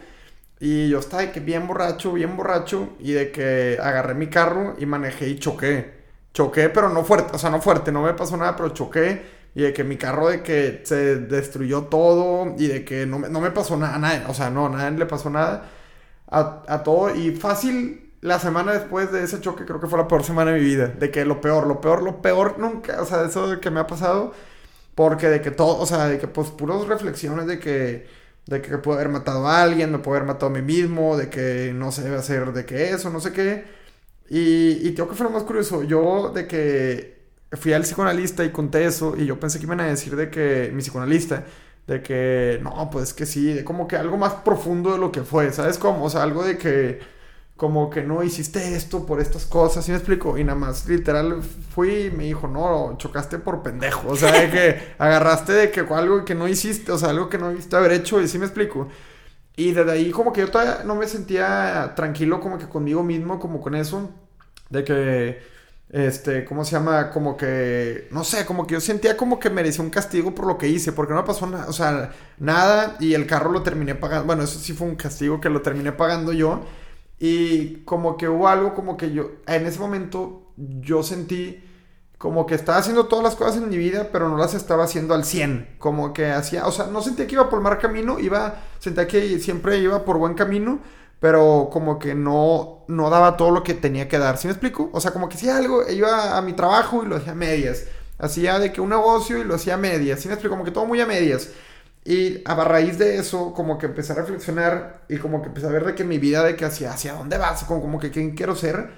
[0.59, 2.89] Y yo estaba de que bien borracho, bien borracho.
[2.99, 5.95] Y de que agarré mi carro y manejé y choqué.
[6.33, 9.37] Choqué, pero no fuerte, o sea, no fuerte, no me pasó nada, pero choqué.
[9.55, 12.55] Y de que mi carro de que se destruyó todo.
[12.57, 15.05] Y de que no me, no me pasó nada, nada, o sea, no, nadie le
[15.05, 15.69] pasó nada.
[16.27, 17.13] A todo.
[17.15, 20.59] Y fácil, la semana después de ese choque, creo que fue la peor semana de
[20.59, 20.87] mi vida.
[20.87, 23.79] De que lo peor, lo peor, lo peor nunca, o sea, eso de que me
[23.79, 24.33] ha pasado.
[24.95, 28.07] Porque de que todo, o sea, de que pues puras reflexiones de que,
[28.47, 31.29] de que puedo haber matado a alguien, me puedo haber matado a mí mismo, de
[31.29, 33.65] que no se debe hacer de que eso, no sé qué.
[34.29, 37.17] Y, y tengo que fue lo más curioso, yo de que
[37.53, 40.69] fui al psicoanalista y conté eso y yo pensé que iban a decir de que,
[40.73, 41.45] mi psicoanalista,
[41.87, 45.23] de que no, pues que sí, de como que algo más profundo de lo que
[45.23, 46.05] fue, ¿sabes cómo?
[46.05, 46.99] O sea, algo de que
[47.57, 50.37] como que no hiciste esto por estas cosas, ¿sí me explico?
[50.37, 54.49] Y nada más, literal, fui y me dijo, no, chocaste por pendejo, o sea, de
[54.51, 57.93] que agarraste de que algo que no hiciste, o sea, algo que no debiste haber
[57.93, 58.87] hecho, y sí me explico.
[59.55, 63.39] Y desde ahí como que yo todavía no me sentía tranquilo como que conmigo mismo,
[63.39, 64.11] como con eso,
[64.69, 65.41] de que,
[65.89, 67.09] este, ¿cómo se llama?
[67.09, 70.59] Como que, no sé, como que yo sentía como que merecía un castigo por lo
[70.59, 73.95] que hice, porque no me pasó nada, o sea, nada, y el carro lo terminé
[73.95, 76.61] pagando, bueno, eso sí fue un castigo que lo terminé pagando yo,
[77.19, 81.63] y como que hubo algo como que yo, en ese momento yo sentí
[82.17, 85.13] como que estaba haciendo todas las cosas en mi vida, pero no las estaba haciendo
[85.13, 85.75] al 100.
[85.77, 89.39] Como que hacía, o sea, no sentía que iba por mal camino, iba, sentía que
[89.39, 90.79] siempre iba por buen camino,
[91.19, 94.37] pero como que no, no daba todo lo que tenía que dar.
[94.37, 94.89] ¿Sí me explico?
[94.93, 97.85] O sea, como que hacía algo, iba a mi trabajo y lo hacía a medias.
[98.17, 100.19] Hacía de que un negocio y lo hacía a medias.
[100.19, 100.55] ¿Sí me explico?
[100.55, 101.49] Como que todo muy a medias.
[102.07, 105.71] Y a raíz de eso, como que empecé a reflexionar y como que empecé a
[105.71, 108.33] ver de que mi vida, de que hacia, hacia dónde vas, como, como que quién
[108.33, 108.91] quiero ser.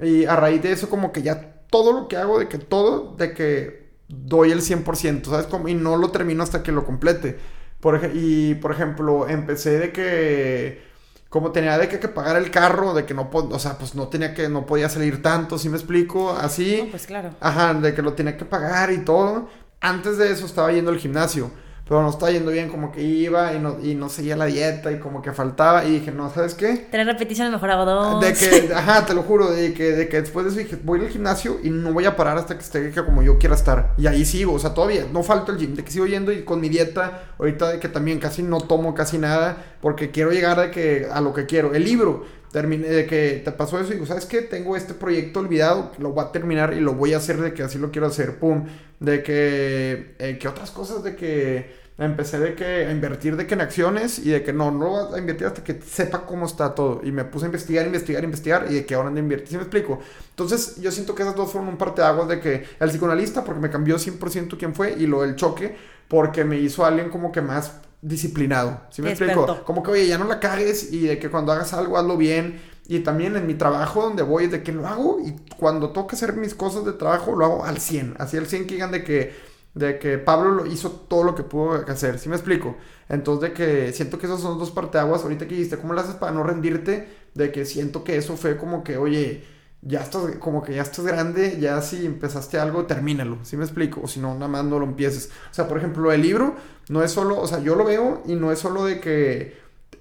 [0.00, 3.14] Y a raíz de eso, como que ya todo lo que hago, de que todo,
[3.14, 5.46] de que doy el 100%, ¿sabes?
[5.48, 7.38] Como, y no lo termino hasta que lo complete.
[7.78, 10.82] Por, y, por ejemplo, empecé de que,
[11.28, 14.08] como tenía de que, que pagar el carro, de que no, o sea, pues no
[14.08, 16.30] tenía que, no podía salir tanto, ¿sí me explico?
[16.30, 16.80] Así.
[16.84, 17.32] No, pues claro.
[17.38, 19.50] Ajá, de que lo tenía que pagar y todo.
[19.78, 21.50] Antes de eso estaba yendo al gimnasio,
[21.88, 24.90] pero no estaba yendo bien, como que iba y no, y no seguía la dieta
[24.90, 25.84] y como que faltaba.
[25.84, 26.88] Y dije, no, ¿sabes qué?
[26.90, 28.20] Tres repeticiones mejor hago dos.
[28.20, 30.98] De que, ajá, te lo juro, de que, de que después de eso dije, voy
[30.98, 33.94] al gimnasio y no voy a parar hasta que esté como yo quiera estar.
[33.98, 36.42] Y ahí sigo, o sea, todavía no falta el gym, de que sigo yendo y
[36.42, 40.60] con mi dieta, ahorita de que también casi no tomo casi nada, porque quiero llegar
[40.60, 41.72] de que, a lo que quiero.
[41.72, 42.24] El libro,
[42.56, 44.40] terminé de que te pasó eso y digo, ¿sabes qué?
[44.40, 47.62] Tengo este proyecto olvidado, lo voy a terminar y lo voy a hacer de que
[47.62, 48.64] así lo quiero hacer, pum.
[48.98, 53.52] De que, eh, que otras cosas de que empecé de que a invertir de que
[53.52, 56.74] en acciones y de que no, no vas a invertir hasta que sepa cómo está
[56.74, 57.02] todo.
[57.04, 59.48] Y me puse a investigar, investigar, investigar y de que ahora ando a invertir.
[59.48, 60.00] ¿Sí me explico?
[60.30, 63.44] Entonces yo siento que esas dos fueron un parte de aguas de que el psicoanalista
[63.44, 65.76] porque me cambió 100% quién fue y lo del choque
[66.08, 68.82] porque me hizo alguien como que más disciplinado.
[68.90, 69.64] ¿Sí me explico?
[69.64, 72.60] Como que, oye, ya no la cagues y de que cuando hagas algo, hazlo bien.
[72.88, 76.14] Y también en mi trabajo donde voy es de que lo hago y cuando toca
[76.14, 78.14] hacer mis cosas de trabajo lo hago al 100.
[78.18, 79.34] Así al 100 que digan de que,
[79.74, 82.76] de que Pablo lo hizo todo lo que pudo hacer, ¿sí me explico?
[83.08, 86.14] Entonces de que siento que esos son dos parteaguas, ahorita que dijiste, ¿cómo lo haces
[86.14, 87.08] para no rendirte?
[87.34, 89.44] De que siento que eso fue como que, oye,
[89.86, 94.00] ya estás, como que ya estás grande, ya si empezaste algo, termínalo, ¿sí me explico?
[94.02, 95.30] O si no, nada más no lo empieces.
[95.50, 96.56] O sea, por ejemplo, el libro
[96.88, 99.56] no es solo, o sea, yo lo veo y no es solo de que,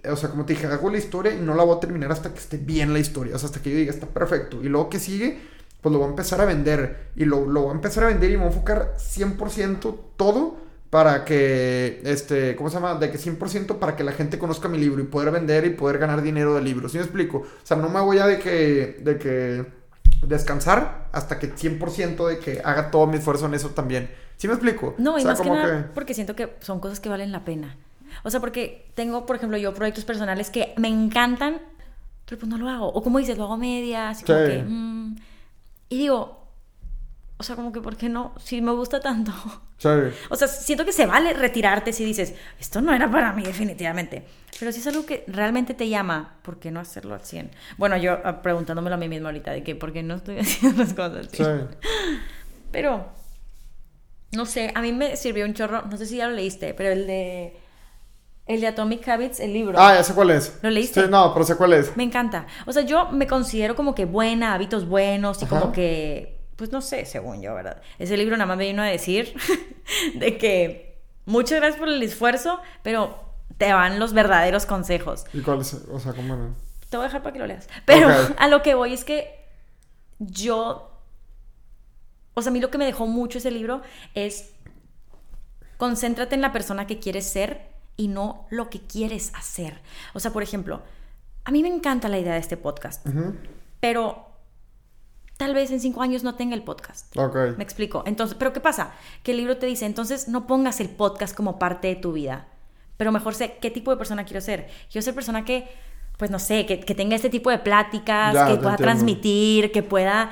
[0.09, 2.33] o sea, como te dije, hago la historia y no la voy a terminar hasta
[2.33, 4.63] que esté bien la historia, o sea, hasta que yo diga, está perfecto.
[4.63, 5.39] Y luego que sigue,
[5.81, 8.31] pues lo voy a empezar a vender y lo, lo voy a empezar a vender
[8.31, 10.64] y me voy a enfocar 100% todo
[10.95, 12.95] para que, este, ¿cómo se llama?
[12.95, 15.97] De que 100% para que la gente conozca mi libro y poder vender y poder
[15.97, 16.87] ganar dinero del libro.
[16.87, 17.39] ¿Sí me explico?
[17.39, 19.65] O sea, no me voy a de que, de que
[20.25, 24.09] descansar hasta que 100% de que haga todo mi esfuerzo en eso también.
[24.37, 24.95] ¿Sí me explico?
[24.97, 27.43] No, y o sea, más que nada porque siento que son cosas que valen la
[27.43, 27.75] pena.
[28.23, 31.59] O sea, porque tengo, por ejemplo, yo proyectos personales que me encantan,
[32.25, 32.87] pero pues no lo hago.
[32.87, 34.23] O como dices, lo hago medias, Sí.
[34.23, 34.63] que...
[34.65, 35.15] mm,
[35.89, 36.39] y digo,
[37.35, 38.31] o sea, como que, ¿por qué no?
[38.39, 39.33] Si me gusta tanto.
[39.77, 39.89] Sí.
[40.29, 44.23] O sea, siento que se vale retirarte si dices, esto no era para mí definitivamente.
[44.57, 47.51] Pero si es algo que realmente te llama, ¿por qué no hacerlo al 100?
[47.77, 50.83] Bueno, yo ah, preguntándomelo a mí misma ahorita de que, ¿por qué no estoy haciendo
[50.83, 51.43] las cosas así?
[51.43, 51.77] Sí.
[52.71, 53.05] Pero,
[54.31, 56.91] no sé, a mí me sirvió un chorro, no sé si ya lo leíste, pero
[56.91, 57.57] el de,
[58.47, 59.79] el de Atomic Habits, el libro.
[59.79, 60.57] Ah, ya sé cuál es.
[60.61, 61.03] ¿Lo leíste?
[61.03, 61.95] Sí, no, pero sé cuál es.
[61.95, 62.47] Me encanta.
[62.65, 65.59] O sea, yo me considero como que buena, hábitos buenos y Ajá.
[65.59, 67.81] como que, pues no sé, según yo, ¿verdad?
[67.99, 69.35] Ese libro nada más me vino a decir
[70.15, 73.19] de que muchas gracias por el esfuerzo, pero
[73.57, 75.25] te van los verdaderos consejos.
[75.33, 75.73] ¿Y cuál es?
[75.73, 76.55] O sea, ¿cómo no?
[76.89, 77.67] Te voy a dejar para que lo leas.
[77.85, 79.45] Pero a lo que voy es que
[80.19, 80.91] yo.
[82.33, 83.81] O sea, a mí lo que me dejó mucho ese libro
[84.13, 84.51] es.
[85.77, 89.81] Concéntrate en la persona que quieres ser y no lo que quieres hacer.
[90.13, 90.81] O sea, por ejemplo,
[91.43, 93.05] a mí me encanta la idea de este podcast,
[93.81, 94.25] pero
[95.37, 97.15] tal vez en cinco años no tenga el podcast.
[97.17, 97.35] Ok.
[97.57, 98.03] Me explico.
[98.05, 98.91] Entonces, pero ¿qué pasa?
[99.23, 102.47] Que el libro te dice, entonces no pongas el podcast como parte de tu vida,
[102.97, 104.69] pero mejor sé qué tipo de persona quiero ser.
[104.91, 105.67] Quiero ser persona que,
[106.17, 108.77] pues no sé, que, que tenga este tipo de pláticas, Ya, que pueda entiendo.
[108.77, 110.31] transmitir, que pueda,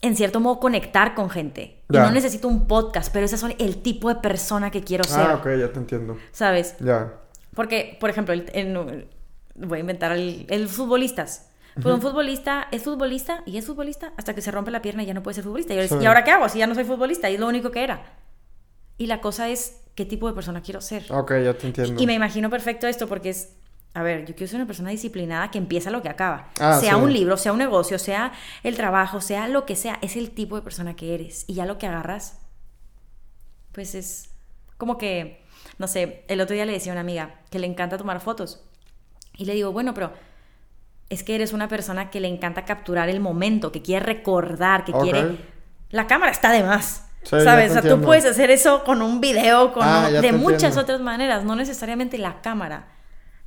[0.00, 1.82] en cierto modo, conectar con gente.
[1.90, 5.20] Y no necesito un podcast, pero ese es el tipo de persona que quiero ser,
[5.26, 6.16] Ah, ok, ya te entiendo.
[6.32, 6.76] ¿sabes?
[6.78, 7.14] Ya.
[7.54, 9.08] Porque, por ejemplo, el, el-
[9.56, 11.48] voy a inventar el, el futbolistas.
[11.74, 15.06] Pues un futbolista es futbolista y es futbolista hasta que se rompe la pierna y
[15.06, 15.74] ya no puede ser futbolista.
[15.74, 15.96] Y, ahora- Sí.
[16.00, 16.48] ¿y ahora qué hago?
[16.48, 18.02] Si ya no soy futbolista y es lo único que era.
[18.96, 21.06] Y la cosa es qué tipo de persona quiero ser.
[21.12, 22.00] Ok, ya te entiendo.
[22.00, 23.56] Y me imagino perfecto esto porque es,
[23.92, 26.50] a ver, yo quiero ser una persona disciplinada que empieza lo que acaba.
[26.60, 27.00] Ah, sea sí.
[27.00, 28.32] un libro, sea un negocio, sea
[28.62, 31.44] el trabajo, sea lo que sea, es el tipo de persona que eres.
[31.48, 32.38] Y ya lo que agarras,
[33.72, 34.30] pues es
[34.78, 35.42] como que,
[35.78, 38.64] no sé, el otro día le decía a una amiga que le encanta tomar fotos.
[39.36, 40.12] Y le digo, bueno, pero
[41.10, 44.92] es que eres una persona que le encanta capturar el momento, que quiere recordar, que
[44.92, 45.38] quiere...
[45.90, 47.06] La cámara está de más.
[47.22, 47.70] Sí, ¿Sabes?
[47.70, 50.80] O sea, tú puedes hacer eso con un video, con Ah, un- de muchas entiendo.
[50.82, 52.88] otras maneras, no necesariamente la cámara.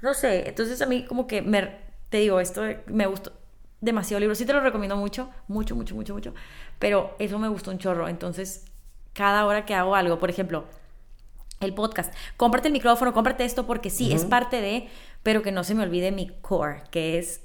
[0.01, 1.75] No sé, entonces a mí como que me,
[2.09, 3.33] te digo, esto me gustó
[3.81, 6.33] demasiado el libro, sí te lo recomiendo mucho, mucho, mucho, mucho, mucho,
[6.79, 8.65] pero eso me gustó un chorro, entonces
[9.13, 10.65] cada hora que hago algo, por ejemplo,
[11.59, 14.87] el podcast, cómprate el micrófono, cómprate esto porque sí, es parte de,
[15.23, 17.41] pero que no se me olvide mi core, que es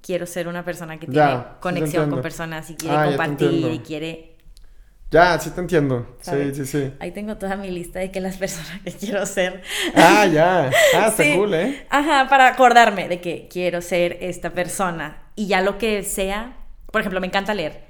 [0.00, 3.72] quiero ser una persona que Ya, tiene sí conexión con personas y quiere Ah, compartir
[3.72, 4.36] y quiere
[5.10, 6.16] Ya, sí te entiendo.
[6.22, 6.92] Sí, sí, sí.
[6.98, 9.62] Ahí tengo toda mi lista de que las personas que quiero ser.
[9.94, 10.70] Ah, ya.
[10.94, 11.34] Ah, está Sí.
[11.36, 11.86] cool, ¿eh?
[11.90, 15.22] Ajá, para acordarme de que quiero ser esta persona.
[15.36, 16.56] Y ya lo que sea,
[16.90, 17.84] por ejemplo, me encanta leer.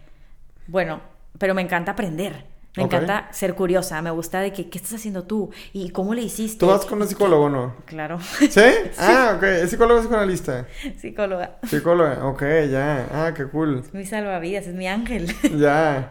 [0.67, 1.01] Bueno,
[1.39, 2.45] pero me encanta aprender.
[2.77, 4.01] Me encanta ser curiosa.
[4.01, 5.51] Me gusta de que, ¿qué estás haciendo tú?
[5.75, 6.59] ¿Y cómo le hiciste?
[6.59, 7.77] ¿Tú vas con un psicólogo o no?
[7.85, 8.19] Claro.
[8.21, 8.61] ¿Sí?
[8.99, 9.43] Ah, ok.
[9.43, 10.67] ¿Es psicólogo o psicoanalista?
[10.99, 11.59] Psicóloga.
[11.65, 13.09] Psicóloga, ok, ya.
[13.13, 13.81] Ah, qué cool.
[13.81, 15.35] Es mi salvavidas, es mi ángel.
[15.59, 16.11] Ya.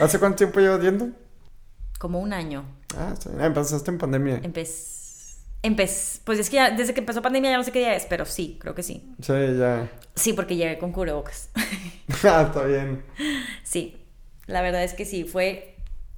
[0.00, 1.10] ¿Hace cuánto tiempo llevas viendo?
[1.98, 2.64] Como un año.
[2.96, 3.40] Ah, bien.
[3.40, 4.40] Ah, empezaste en pandemia.
[4.42, 5.00] Empecé.
[5.62, 6.20] Empecé.
[6.24, 8.24] Pues es que ya, desde que empezó pandemia ya no sé qué día es, pero
[8.24, 9.14] sí, creo que sí.
[9.20, 9.90] Sí, ya.
[10.14, 11.50] Sí, porque llegué con cubrebocas.
[12.24, 13.04] Ah, está bien.
[13.62, 13.96] Sí,
[14.46, 15.69] la verdad es que sí, fue,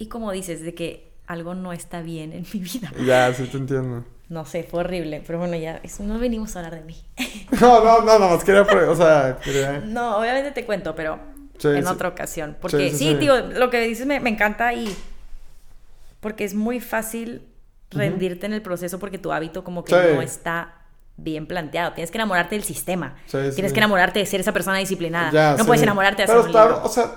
[0.03, 2.93] y como dices, de que algo no está bien en mi vida.
[3.07, 4.05] Ya, sí te entiendo.
[4.29, 6.97] No sé, fue horrible, pero bueno, ya, eso no venimos a hablar de mí.
[7.61, 9.81] No, no, no, no, más quería, o sea, quería...
[9.85, 11.21] No, obviamente te cuento, pero
[11.59, 11.89] Sí, en sí.
[11.93, 12.57] otra ocasión.
[12.61, 14.93] Porque Sí, sí, digo, lo que dices me, me encanta y
[16.21, 17.47] porque es muy fácil
[17.91, 20.75] rendirte en el proceso porque tu hábito como que no está
[21.17, 21.93] bien planteado.
[21.93, 23.17] Tienes que enamorarte del sistema.
[23.31, 25.31] Tienes que enamorarte de ser esa persona disciplinada.
[25.31, 26.83] Ya, no puedes enamorarte de hacer Pero un libro.
[26.85, 27.13] o sea,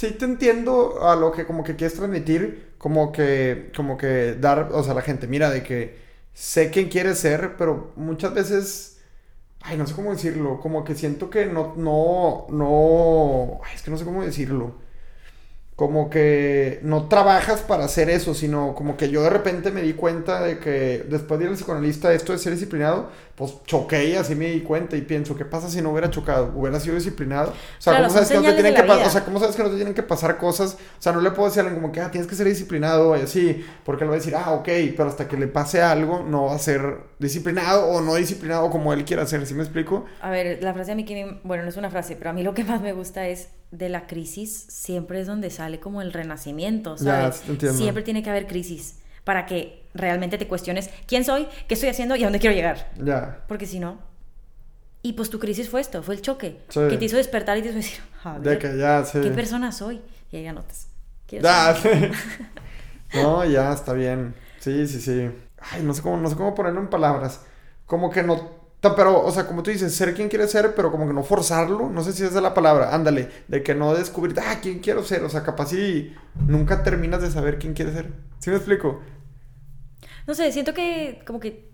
[0.00, 4.70] sí te entiendo a lo que como que quieres transmitir, como que, como que dar,
[4.72, 5.98] o sea, la gente, mira, de que
[6.32, 9.00] sé quién quieres ser, pero muchas veces,
[9.60, 13.90] ay, no sé cómo decirlo, como que siento que no, no, no, ay, es que
[13.90, 14.74] no sé cómo decirlo.
[15.80, 19.94] Como que no trabajas para hacer eso, sino como que yo de repente me di
[19.94, 24.14] cuenta de que después de ir al psicoanalista esto de ser disciplinado, pues choqué y
[24.14, 26.52] así me di cuenta y pienso, ¿qué pasa si no hubiera chocado?
[26.54, 27.52] ¿Hubiera sido disciplinado?
[27.52, 28.82] O sea, Claro, ¿cómo sabes que no te tienen de que?
[29.06, 30.74] O sea, ¿cómo sabes que no te tienen que pasar cosas?
[30.74, 33.16] O sea, no le puedo decir a alguien como que, ah, tienes que ser disciplinado
[33.16, 36.22] y así, porque él va a decir, ah, ok, pero hasta que le pase algo
[36.28, 40.04] no va a ser disciplinado o no disciplinado como él quiera ser, ¿sí me explico?
[40.20, 42.32] A ver, la frase a mí que me- bueno, no es una frase, pero a
[42.34, 46.02] mí lo que más me gusta es de la crisis siempre es donde sale como
[46.02, 47.42] el renacimiento, ¿sabes?
[47.74, 52.16] Siempre tiene que haber crisis para que realmente te cuestiones quién soy, qué estoy haciendo
[52.16, 52.90] y a dónde quiero llegar.
[53.02, 53.44] Ya.
[53.46, 53.98] Porque si no.
[55.02, 56.58] Y pues tu crisis fue esto, fue el choque.
[56.68, 56.80] Sí.
[56.90, 59.20] Que te hizo despertar y te hizo decir, a De que ya, sí.
[59.20, 60.00] ¿qué persona soy?
[60.30, 60.88] Y ahí anotas.
[61.26, 61.88] ¿Quién Ya, sí.
[63.14, 64.34] No, ya, está bien.
[64.60, 65.30] Sí, sí, sí.
[65.58, 67.40] Ay, no sé cómo, no sé cómo ponerlo en palabras.
[67.86, 68.59] Como que no.
[68.82, 71.90] Pero, o sea, como tú dices, ser quien quiere ser, pero como que no forzarlo.
[71.90, 72.94] No sé si esa es la palabra.
[72.94, 73.28] Ándale.
[73.48, 75.22] De que no descubrir, ah, quién quiero ser.
[75.24, 76.14] O sea, capaz si
[76.46, 78.12] nunca terminas de saber quién quieres ser.
[78.38, 79.00] ¿Sí me explico?
[80.26, 81.70] No sé, siento que como que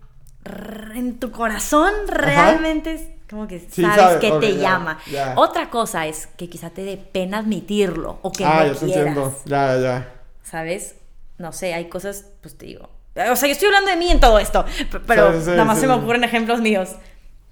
[0.95, 4.99] en tu corazón realmente es como que Sí, sabes que te ya, llama.
[5.11, 5.33] ya.
[5.37, 8.83] Otra cosa es que quizá te dé pena admitirlo o que ah, no ya quieras.
[8.83, 9.35] entiendo.
[9.45, 10.13] Ya, ya.
[10.43, 10.95] ¿Sabes?
[11.37, 12.89] No sé, hay cosas, pues te digo.
[13.31, 14.65] O sea, yo estoy hablando de mí en todo esto,
[15.07, 15.81] pero Sí, sí, nada más sí.
[15.81, 16.95] se me ocurren ejemplos míos.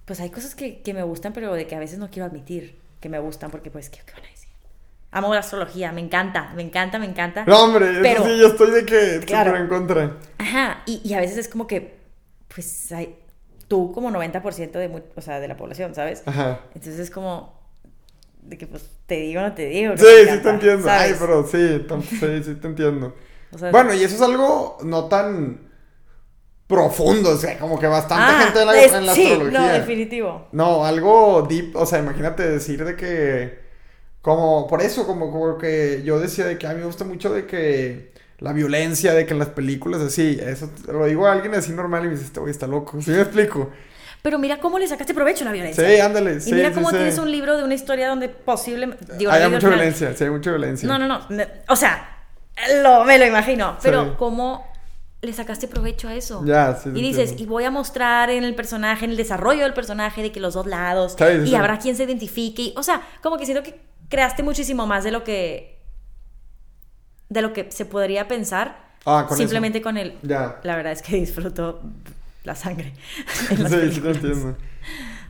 [0.06, 2.80] Pues hay cosas que, que me gustan, pero de que a veces no quiero admitir
[2.99, 4.49] que me gustan porque pues, ¿qué, qué van a decir?
[5.12, 7.45] Amo la astrología, me encanta, me encanta, me encanta.
[7.47, 9.56] No, hombre, eso Pero- sí, yo estoy de que Claro.
[9.58, 10.17] en contra.
[10.38, 11.95] Ajá, y, y a veces es como que,
[12.54, 13.15] pues, hay,
[13.67, 16.21] tú como 90% de, o sea, de la población, ¿sabes?
[16.25, 16.60] Ajá.
[16.75, 17.60] Entonces es como
[18.43, 19.95] de que, pues, te digo o no te digo.
[19.97, 20.84] Sí, sí te entiendo.
[20.84, 21.12] ¿sabes?
[21.13, 21.86] Ay, pero sí,
[22.19, 23.15] sí, sí te entiendo.
[23.51, 25.60] O sea, Bueno, y eso es algo no tan
[26.67, 29.60] profundo, o sea, como que bastante ah, gente en la, es- en la sí, astrología.
[29.60, 30.47] no, definitivo.
[30.51, 33.60] No, algo deep, o sea, imagínate decir de que,
[34.21, 37.31] como, por eso, como, como que yo decía de que a mí me gusta mucho
[37.34, 41.53] de que la violencia, de que en las películas así, eso lo digo a alguien
[41.55, 43.69] así normal y me dice, este güey está loco, ¿sí me explico?
[44.23, 45.88] Pero mira cómo le sacaste provecho a la violencia.
[45.88, 46.95] Sí, ándale, sí, Y mira sí, cómo sí.
[46.95, 48.27] tienes un libro de una historia donde
[49.19, 50.89] digo, no Hay mucha violencia, sí, hay mucha violencia.
[50.89, 51.27] No, no, no.
[51.69, 52.14] O sea,
[52.82, 53.78] lo, me lo imagino.
[53.82, 54.12] Pero Sí.
[54.18, 54.65] cómo
[55.22, 56.44] le sacaste provecho a eso.
[56.46, 57.44] Ya, sí, Y dices, entiendo.
[57.44, 60.54] y voy a mostrar en el personaje, en el desarrollo del personaje, de que los
[60.54, 62.62] dos lados, Sí, y habrá quien se identifique.
[62.62, 65.74] y- o sea, como que siento que creaste muchísimo más de lo que.
[67.28, 68.94] de lo que se podría pensar.
[69.04, 69.84] Ah, con simplemente eso.
[69.84, 70.15] con el.
[70.22, 70.60] Ya.
[70.63, 71.82] La verdad es que disfruto
[72.44, 72.94] la sangre.
[73.50, 74.15] en Sí, las sí te películas.
[74.18, 74.58] entiendo.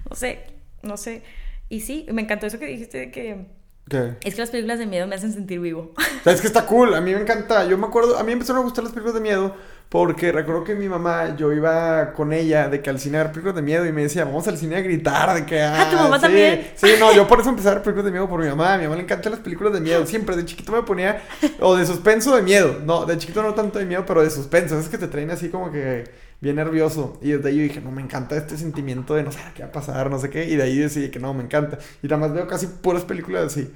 [0.10, 0.44] No sé,
[0.82, 1.24] no sé.
[1.70, 3.46] Y sí, me encantó eso que dijiste de que.
[3.90, 4.16] ¿Qué?
[4.24, 5.94] Es que las películas de miedo me hacen sentir vivo.
[5.96, 7.66] O sea, es que está cool, a mí me encanta.
[7.66, 9.56] Yo me acuerdo, a mí empezaron a gustar las películas de miedo
[9.90, 13.32] porque recuerdo que mi mamá, yo iba con ella de que al cine a ver
[13.32, 15.62] películas de miedo y me decía, vamos al cine a gritar, de que...
[15.62, 16.24] Ah, ¿tu mamá sí".
[16.24, 16.72] también?
[16.76, 18.74] Sí, no, yo por eso empecé a ver películas de miedo por mi mamá.
[18.74, 20.36] A mi mamá le encantan las películas de miedo, siempre.
[20.36, 21.22] De chiquito me ponía,
[21.60, 22.82] o de suspenso de miedo.
[22.84, 24.80] No, de chiquito no tanto de miedo, pero de suspenso.
[24.80, 26.06] Es que te traen así como que
[26.46, 27.18] bien nervioso.
[27.24, 29.70] Y desde ahí yo dije, no, me encanta este sentimiento de no sé qué va
[29.70, 30.46] a pasar, no sé qué.
[30.46, 31.80] Y de ahí decidí que no, me encanta.
[32.04, 33.74] Y nada más veo casi puras películas así.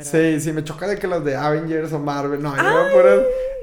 [0.00, 3.20] Sí, sí, me choca de que las de Avengers o Marvel, no, yo veo puras...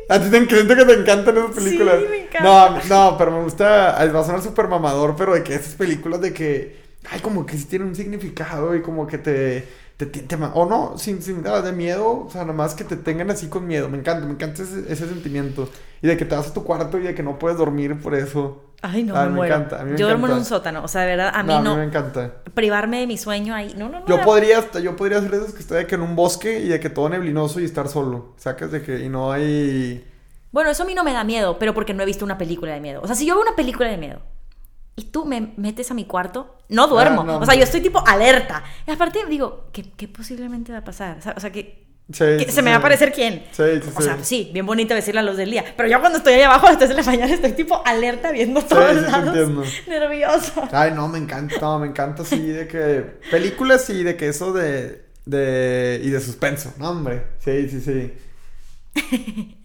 [0.09, 1.99] A ti te siento que te encantan esas películas.
[1.99, 2.43] Sí, me encanta.
[2.89, 5.75] No, no, pero me gusta, ay, va a sonar súper mamador, pero de que esas
[5.75, 6.77] películas de que,
[7.11, 9.67] ay, como que sí tienen un significado y como que te,
[9.97, 13.31] te, te- o no, sin, sin nada de miedo, o sea, nomás que te tengan
[13.31, 15.69] así con miedo, me encanta, me encanta ese, ese sentimiento.
[16.01, 18.13] Y de que te vas a tu cuarto y de que no puedes dormir por
[18.13, 18.63] eso.
[18.83, 19.55] Ay, no, Ay, me, me muero.
[19.55, 20.83] encanta, a mí me Yo duermo en un sótano.
[20.83, 21.71] O sea, de verdad, a mí no, no.
[21.71, 22.31] a mí me encanta.
[22.53, 23.73] Privarme de mi sueño ahí.
[23.75, 24.05] No, no, no.
[24.07, 26.67] Yo podría, hasta- yo podría hacer eso que estoy de que en un bosque y
[26.67, 28.33] de que todo neblinoso y estar solo.
[28.37, 30.05] Sacas de que y no hay.
[30.51, 32.73] Bueno, eso a mí no me da miedo, pero porque no he visto una película
[32.73, 33.01] de miedo.
[33.03, 34.21] O sea, si yo veo una película de miedo
[34.97, 37.21] y tú me metes a mi cuarto, no duermo.
[37.21, 38.63] Ah, no, o sea, yo estoy tipo alerta.
[38.85, 41.19] Y aparte digo, ¿qué, qué posiblemente va a pasar?
[41.35, 42.71] O sea, que, Sí, que sí, se me sí.
[42.71, 43.43] va a aparecer quién.
[43.51, 44.23] Sí, sí, O sea, sí.
[44.23, 45.65] sí, bien bonito decir la luz del día.
[45.75, 48.31] Pero yo cuando estoy ahí abajo a las 3 de la mañana estoy tipo alerta
[48.31, 49.67] viendo todos sí, lados.
[49.87, 50.69] Nerviosa.
[50.71, 53.19] Ay, no, me encanta, no, me encanta así de que.
[53.29, 55.05] Películas y de que eso de.
[55.25, 55.99] de.
[56.01, 56.73] y de suspenso.
[56.79, 57.23] No, hombre.
[57.39, 58.13] Sí, sí, sí.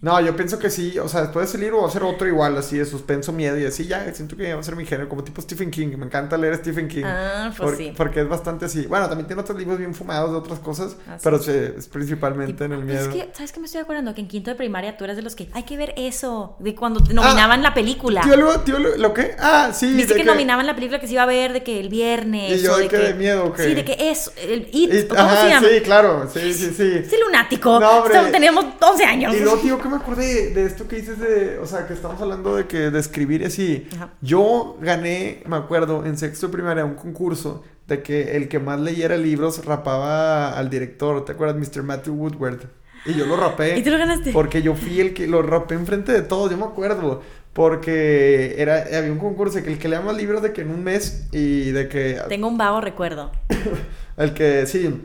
[0.01, 2.27] No, yo pienso que sí, o sea, después de ese libro voy a hacer otro
[2.27, 5.07] igual, así de suspenso, miedo y así, ya, siento que va a ser mi género,
[5.07, 7.03] como tipo Stephen King, me encanta leer Stephen King.
[7.05, 7.93] Ah, pues Por- sí.
[7.95, 8.85] Porque es bastante así.
[8.87, 11.21] Bueno, también tiene otros libros bien fumados de otras cosas, Ah, sí.
[11.23, 13.09] pero sí, es principalmente en el Pues miedo.
[13.09, 14.13] Es que, ¿sabes qué me estoy acordando?
[14.13, 16.75] Que en quinto de primaria tú eras de los que hay que ver eso, de
[16.75, 18.21] cuando te nominaban la película.
[18.23, 19.35] Ah, Tío, lo, tío, lo, ¿lo qué?
[19.39, 19.93] Ah, sí.
[19.93, 22.59] Viste de que, nominaban la película que se iba a ver de que el viernes.
[22.59, 23.63] ¿Y yo o de de miedo o qué?
[23.63, 24.31] Sí, de que es.
[24.37, 25.67] El It, ¿o ¿Cómo ajá, se llama?
[25.67, 26.91] sí, claro, sí, sí, sí.
[27.05, 27.79] Ese lunático.
[27.79, 28.31] No, hombre.
[28.31, 29.22] Teníamos 11 años.
[29.31, 32.21] Y luego, tío, que me acordé de esto que dices de, o sea, que estamos
[32.21, 33.87] hablando de que de escribir así.
[33.95, 34.09] Ajá.
[34.21, 38.79] Yo gané, me acuerdo, en sexto de primaria un concurso de que el que más
[38.79, 41.25] leyera libros rapaba al director.
[41.25, 41.57] ¿Te acuerdas?
[41.57, 41.83] Mr.
[41.83, 42.61] Matthew Woodward.
[43.05, 43.77] y yo lo rapé.
[43.79, 44.31] ¿Y tú lo ganaste?
[44.31, 47.21] Porque yo fui el que lo rapé enfrente de todos, yo me acuerdo.
[47.53, 50.83] Porque era, había un concurso que el que lea más libros de que en un
[50.83, 52.19] mes y de que...
[52.27, 53.31] Tengo un vago recuerdo.
[54.17, 55.01] el que, sí,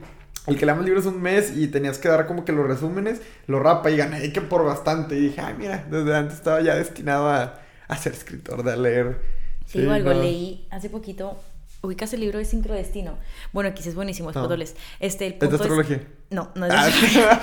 [0.48, 3.60] el que más libros un mes y tenías que dar como que los resúmenes, lo
[3.60, 5.16] rapa y gané que por bastante.
[5.16, 9.20] Y dije, ay, mira, desde antes estaba ya destinado a, a ser escritor, de leer.
[9.66, 11.38] Sí, digo algo, leí hace poquito
[11.82, 13.18] ubicas el libro de Sincrodestino.
[13.52, 14.48] Bueno, aquí es buenísimo, es no.
[15.00, 16.02] Este, el punto ¿Es de astrología?
[16.30, 17.42] No, no es de ah.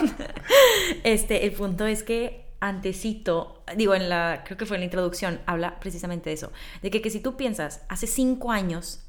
[1.04, 5.40] Este, el punto es que antecito, digo, en la, creo que fue en la introducción,
[5.46, 6.52] habla precisamente de eso,
[6.82, 9.02] de que, que si tú piensas, hace cinco años,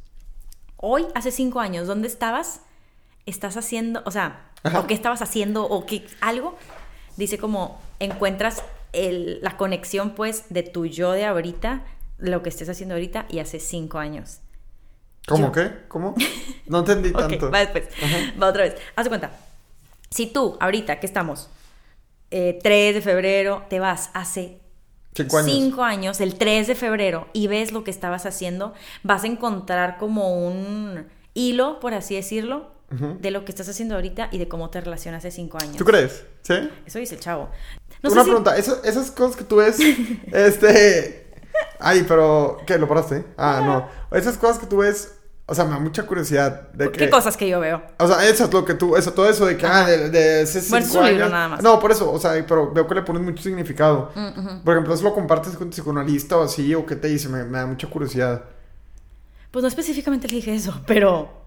[0.76, 2.60] hoy, hace cinco años, ¿dónde estabas?
[3.26, 6.56] Estás haciendo, o sea, o qué estabas haciendo, o qué, algo,
[7.16, 8.62] dice como, encuentras
[8.92, 11.84] el, la conexión, pues, de tu yo de ahorita,
[12.18, 14.40] lo que estés haciendo ahorita, y hace cinco años.
[15.26, 15.72] ¿Cómo qué?
[15.88, 16.14] ¿Cómo?
[16.66, 17.50] No entendí tanto.
[17.50, 17.88] va después.
[18.40, 18.76] Va otra vez.
[18.94, 19.30] Haz de cuenta.
[20.10, 21.50] Si tú, ahorita que estamos,
[22.30, 24.60] 3 eh, de febrero, te vas hace
[25.14, 25.52] cinco años.
[25.52, 28.72] cinco años, el 3 de febrero, y ves lo que estabas haciendo,
[29.02, 34.28] vas a encontrar como un hilo, por así decirlo, de lo que estás haciendo ahorita
[34.30, 35.76] y de cómo te relacionas hace cinco años.
[35.76, 36.24] ¿Tú crees?
[36.42, 36.54] ¿Sí?
[36.86, 37.50] Eso dice el chavo.
[38.02, 39.78] Una pregunta, esas cosas que tú ves,
[40.32, 41.26] este...
[41.80, 42.58] Ay, pero...
[42.66, 42.78] ¿Qué?
[42.78, 43.24] ¿Lo paraste?
[43.36, 44.16] Ah, no.
[44.16, 45.16] Esas cosas que tú ves
[45.48, 47.80] o sea, me da mucha curiosidad de ¿Qué cosas que yo veo?
[48.00, 50.42] O sea, eso es lo que tú, eso, todo eso de que, ah, de, de
[50.42, 51.62] ese bueno, es un libro nada más.
[51.62, 54.10] No, por eso, o sea, pero veo que le pones mucho significado.
[54.16, 57.28] Mm, por ejemplo, eso lo compartes con tu psicoanalista o así, o qué te dice,
[57.28, 58.42] me, me da mucha curiosidad.
[59.52, 61.45] Pues no específicamente le dije eso, pero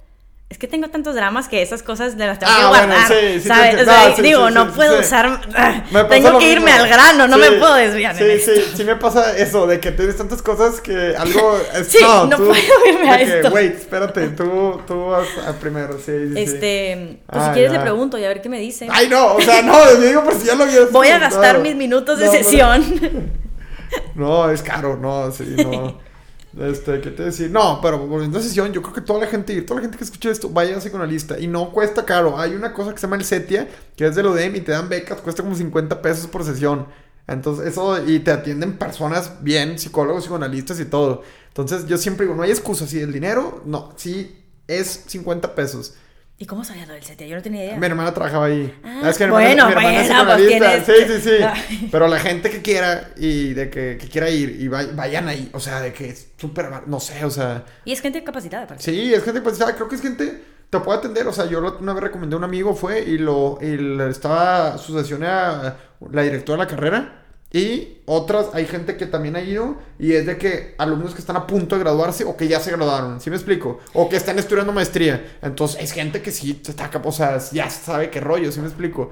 [0.49, 3.07] es que tengo tantos dramas que esas cosas de las tengo que guardar.
[3.07, 3.83] sí, sí, ¿sabes?
[3.83, 5.41] o sea, digo, no puedo usar.
[6.09, 8.15] tengo que irme al grano, no me puedo desviar.
[8.17, 8.77] Sí, en sí, esto.
[8.77, 11.59] sí, me pasa eso, de que tienes tantas cosas que algo.
[11.87, 12.55] sí, no, puedo
[12.87, 13.49] irme a esto.
[13.49, 16.33] Wait, espérate, tú, tú vas a primero, sí, sí.
[16.35, 18.87] Este, pues si quieres le pregunto y a ver qué me dice.
[18.89, 20.91] Ay, no, o sea, no, yo digo, por si ya lo habías.
[20.91, 22.83] Voy a gastar mis minutos de sesión.
[24.13, 25.97] No, es caro, no, sí, no.
[26.57, 27.51] Este, ¿qué te decir?
[27.51, 30.03] No, pero volviendo a sesión, yo creo que toda la gente, toda la gente que
[30.03, 31.39] escuche esto, váyanse con la lista.
[31.39, 32.39] Y no cuesta caro.
[32.39, 34.89] Hay una cosa que se llama el Setia, que es de lo y te dan
[34.89, 36.87] becas, cuesta como 50 pesos por sesión.
[37.27, 41.21] Entonces, eso, y te atienden personas bien, psicólogos, psicoanalistas y todo.
[41.49, 42.87] Entonces, yo siempre digo, no hay excusa.
[42.87, 45.93] Si el dinero, no, sí es 50 pesos.
[46.41, 47.27] ¿Y cómo sabía lo del CETIA?
[47.27, 47.77] Yo no tenía idea.
[47.77, 48.73] Mi hermana trabajaba ahí.
[48.81, 51.87] Ah, es que mi hermana, bueno, mi hermana bueno, Sí, sí, sí.
[51.91, 55.59] Pero la gente que quiera y de que, que quiera ir y vayan ahí, o
[55.59, 57.65] sea, de que es súper, no sé, o sea.
[57.83, 58.89] Y es gente capacitada, parece.
[58.89, 59.75] Sí, es gente capacitada.
[59.75, 61.27] Creo que es gente te puede atender.
[61.27, 64.97] O sea, yo una vez recomendé a un amigo, fue y lo y estaba su
[64.97, 65.75] sesión a
[66.09, 67.23] la directora de la carrera.
[67.51, 71.35] Y otras, hay gente que también ha ido y es de que alumnos que están
[71.35, 73.79] a punto de graduarse o que ya se graduaron, ¿sí me explico?
[73.93, 75.37] O que están estudiando maestría.
[75.41, 79.09] Entonces, es gente que sí está, o sea, ya sabe qué rollo, ¿sí me explico?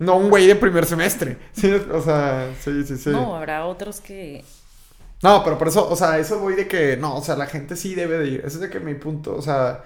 [0.00, 1.72] No un güey de primer semestre, ¿sí?
[1.72, 3.10] O sea, sí, sí, sí.
[3.10, 4.44] No, habrá otros que...
[5.22, 7.74] No, pero por eso, o sea, eso voy de que, no, o sea, la gente
[7.74, 8.38] sí debe de ir.
[8.40, 9.82] Ese es de que mi punto, o sea,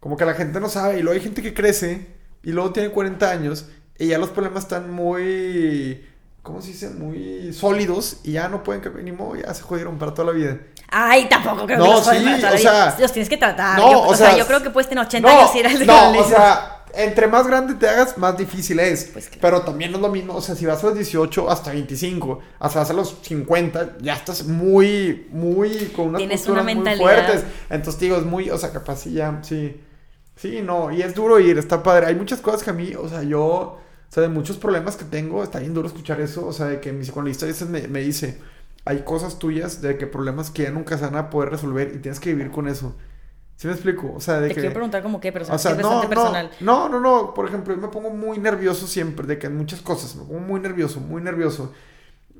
[0.00, 2.06] como que la gente no sabe y luego hay gente que crece
[2.42, 3.66] y luego tiene 40 años
[3.98, 6.02] y ya los problemas están muy
[6.42, 6.90] ¿cómo se dice?
[6.90, 10.58] Muy sólidos y ya no pueden ni modo, ya se jodieron para toda la vida.
[10.88, 13.78] Ay, tampoco creo no, que los sí, para toda o sea, Los tienes que tratar.
[13.78, 16.18] No, yo, o, sea, yo creo que puedes tener 80 años y eres de No,
[16.18, 19.04] o sea, entre más grande te hagas, más difícil es.
[19.04, 21.72] Pues Pero también no es lo mismo, o sea, si vas a los 18 hasta
[21.72, 27.04] 25, hasta vas a los 50, ya estás muy, muy, con unas Tienes una mentalidad.
[27.04, 27.44] muy fuertes.
[27.70, 29.80] Entonces, digo, es muy, o sea, capaz sí ya, sí.
[30.36, 32.06] Sí, no, y es duro ir, está padre.
[32.06, 33.78] Hay muchas cosas que a mí, o sea, yo
[34.12, 36.46] o sea, de muchos problemas que tengo, está bien duro escuchar eso.
[36.46, 38.36] O sea, de que mi psicoanalista a veces me, me dice,
[38.84, 41.98] hay cosas tuyas de que problemas que ya nunca se van a poder resolver y
[41.98, 42.94] tienes que vivir con eso.
[43.56, 44.12] ¿Sí me explico?
[44.14, 44.60] O sea, de Te que...
[44.60, 46.50] quiero preguntar como qué, pero o sea, no, personal.
[46.60, 47.32] No, no, no.
[47.32, 50.40] Por ejemplo, yo me pongo muy nervioso siempre de que en muchas cosas me pongo
[50.40, 51.72] muy nervioso, muy nervioso.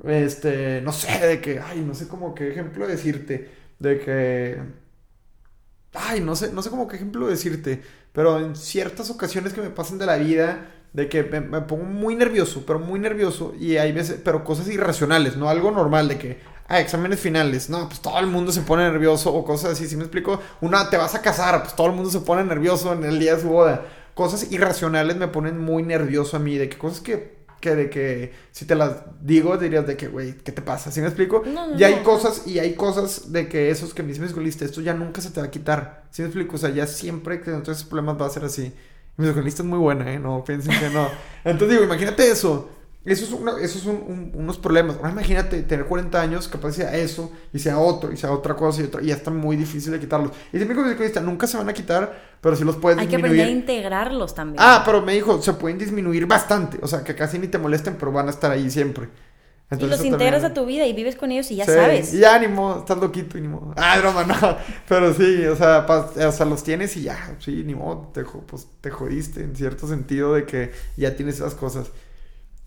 [0.03, 3.49] Este, no sé, de que, ay, no sé cómo qué ejemplo decirte.
[3.79, 4.61] De que...
[5.95, 7.81] Ay, no sé, no sé cómo qué ejemplo decirte.
[8.11, 12.15] Pero en ciertas ocasiones que me pasan de la vida de que me, pongo muy
[12.15, 13.53] nervioso, pero muy nervioso.
[13.59, 17.69] Y hay veces, pero cosas irracionales, no algo normal de que, ah, exámenes finales.
[17.69, 19.87] No, pues todo el mundo se pone nervioso o cosas así.
[19.87, 22.93] Si me explico, una, te vas a casar, pues todo el mundo se pone nervioso
[22.93, 23.85] en el día de su boda.
[24.13, 28.31] Cosas irracionales me ponen muy nervioso a mí, de que cosas que, que de que
[28.51, 30.91] si te las digo dirías de que, güey, ¿qué te pasa?
[30.91, 31.41] ¿Sí me explico?
[31.75, 34.93] y hay cosas, y hay cosas de que esos que me dice mi esto ya
[34.93, 36.03] nunca se te va a quitar.
[36.11, 36.57] ¿Sí me explico?
[36.57, 38.71] O sea, ya siempre que entonces esos problemas va a ser así.
[39.17, 40.19] Mi psicoanalista es muy buena, ¿eh?
[40.19, 41.07] No piensen que no.
[41.43, 42.69] Entonces digo, imagínate eso.
[43.05, 44.95] Eso es, una- eso es un- un- unos problemas.
[44.95, 48.81] Ahora imagínate tener 40 años, capaz sea eso, y sea otro, y sea otra cosa,
[48.81, 50.31] y otra, y ya está muy difícil de quitarlos.
[50.53, 53.17] Y siempre como psicoanalista, nunca se van a quitar, pero sí los puedes Hay que
[53.17, 53.41] disminuir.
[53.41, 54.55] aprender a integrarlos también.
[54.65, 56.79] Ah, pero me dijo, se pueden disminuir bastante.
[56.81, 59.09] O sea, que casi ni te molesten, pero van a estar ahí siempre.
[59.71, 62.13] Y los integras también- a tu vida y vives con ellos y ya Sí, sabes.
[62.13, 63.73] Y ya, ni modo, estás loquito y ni modo.
[63.75, 64.35] Ah, broma, no.
[64.87, 68.23] Pero sí, o sea, pa- o sea, los tienes y ya, sí, ni modo, te,
[68.23, 71.87] pues, te jodiste en cierto sentido de que ya tienes esas cosas.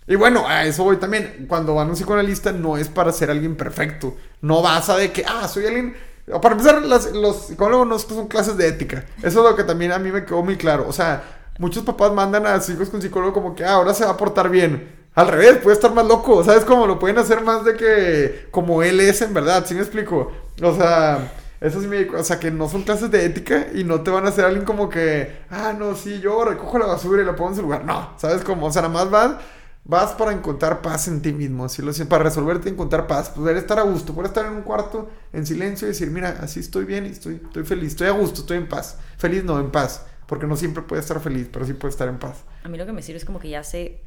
[0.09, 1.47] Y bueno, a eso voy también.
[1.49, 4.17] Cuando van a un psicoanalista no es para ser alguien perfecto.
[4.41, 5.97] No vas a de que, ah, soy alguien...
[6.43, 9.05] Para empezar, las- los psicólogos no son clases de ética.
[9.19, 10.87] Eso es lo que también a mí me quedó muy claro.
[10.89, 11.23] O sea,
[11.59, 14.17] muchos papás mandan a sus hijos con psicólogo como que, ah, ahora se va a
[14.17, 14.96] portar bien.
[15.17, 16.45] Al revés, puede estar más loco.
[16.45, 16.87] ¿Sabes cómo?
[16.87, 19.67] Lo pueden hacer más de que como él es en verdad.
[19.67, 20.31] ¿Sí me explico?
[20.63, 21.33] O sea...
[21.59, 22.07] Eso sí me...
[22.11, 24.67] O sea, que no son clases de ética y no te van a hacer alguien
[24.67, 25.39] como que...
[25.51, 27.83] Ah, no, sí, yo recojo la basura y la pongo en su lugar.
[27.85, 28.67] No, ¿sabes cómo?
[28.67, 29.37] O sea, nada más vas...
[29.89, 33.83] Vas para encontrar paz en ti mismo, siento, para resolverte encontrar paz, poder estar a
[33.83, 37.11] gusto, poder estar en un cuarto en silencio y decir, mira, así estoy bien y
[37.11, 38.99] estoy, estoy feliz, estoy a gusto, estoy en paz.
[39.17, 42.19] Feliz no, en paz, porque no siempre puede estar feliz, pero sí puede estar en
[42.19, 42.39] paz.
[42.65, 44.01] A mí lo que me sirve es como que ya sé.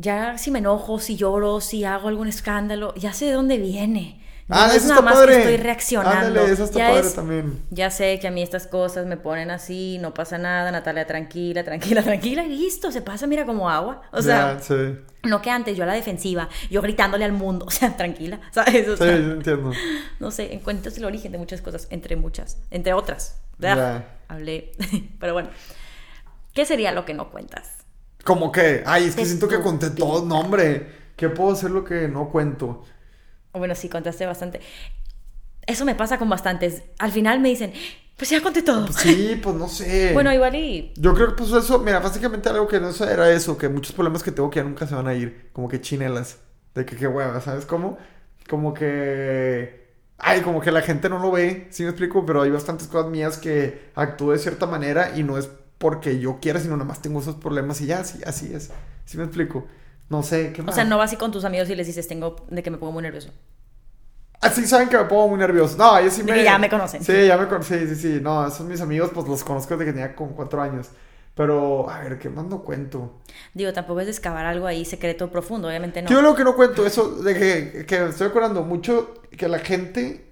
[0.00, 4.16] Ya si me enojo, si lloro, si hago algún escándalo, ya sé de dónde viene.
[4.52, 5.32] Ah, no es nada está más padre.
[5.34, 6.26] que estoy reaccionando.
[6.26, 7.62] Ándale, eso está ya padre es- también.
[7.70, 11.62] Ya sé que a mí estas cosas me ponen así, no pasa nada, Natalia, tranquila,
[11.62, 14.02] tranquila, tranquila, y listo, se pasa, mira, como agua.
[14.12, 14.74] O sea, sí,
[15.22, 18.88] no que antes yo a la defensiva, yo gritándole al mundo, o sea, tranquila, ¿sabes?
[18.88, 19.72] O sí, sea, yo entiendo.
[20.18, 23.40] no sé, encuentras el origen de muchas cosas, entre muchas, entre otras.
[23.58, 24.04] ¿verdad?
[24.28, 24.72] Hablé,
[25.20, 25.50] pero bueno,
[26.54, 27.79] ¿qué sería lo que no cuentas?
[28.24, 31.84] Como que, ay, es que siento que conté todo, no, hombre, ¿qué puedo hacer lo
[31.84, 32.84] que no cuento?
[33.52, 34.60] Bueno, sí, contaste bastante.
[35.66, 36.82] Eso me pasa con bastantes.
[36.98, 37.72] Al final me dicen,
[38.16, 38.84] pues ya conté todo.
[38.84, 40.12] Pues sí, pues no sé.
[40.12, 40.92] Bueno, igual y...
[40.96, 43.92] Yo creo que pues eso, mira, básicamente algo que no sé era eso, que muchos
[43.92, 46.38] problemas que tengo que ya nunca se van a ir, como que chinelas,
[46.74, 47.98] de que qué hueva, ¿sabes cómo?
[48.48, 52.50] Como que, ay, como que la gente no lo ve, sí me explico, pero hay
[52.50, 55.48] bastantes cosas mías que actúo de cierta manera y no es
[55.80, 58.70] porque yo quiera, sino nada más tengo esos problemas y ya, sí, así es,
[59.06, 59.66] sí me explico.
[60.10, 60.76] No sé, ¿qué O más?
[60.76, 62.92] sea, no vas así con tus amigos y les dices, tengo de que me pongo
[62.92, 63.32] muy nervioso.
[64.40, 65.76] Así saben que me pongo muy nervioso.
[65.76, 66.38] No, ellos sí De me...
[66.38, 67.04] que ya me conocen.
[67.04, 67.88] Sí, ya me conocen.
[67.88, 68.20] Sí, sí, sí.
[68.22, 70.88] No, esos mis amigos, pues los conozco desde que tenía como cuatro años.
[71.34, 73.20] Pero, a ver, ¿qué más no cuento?
[73.54, 76.08] Digo, tampoco es de excavar algo ahí secreto profundo, obviamente no.
[76.10, 80.26] Yo lo que no cuento, eso de que, que estoy acordando mucho que la gente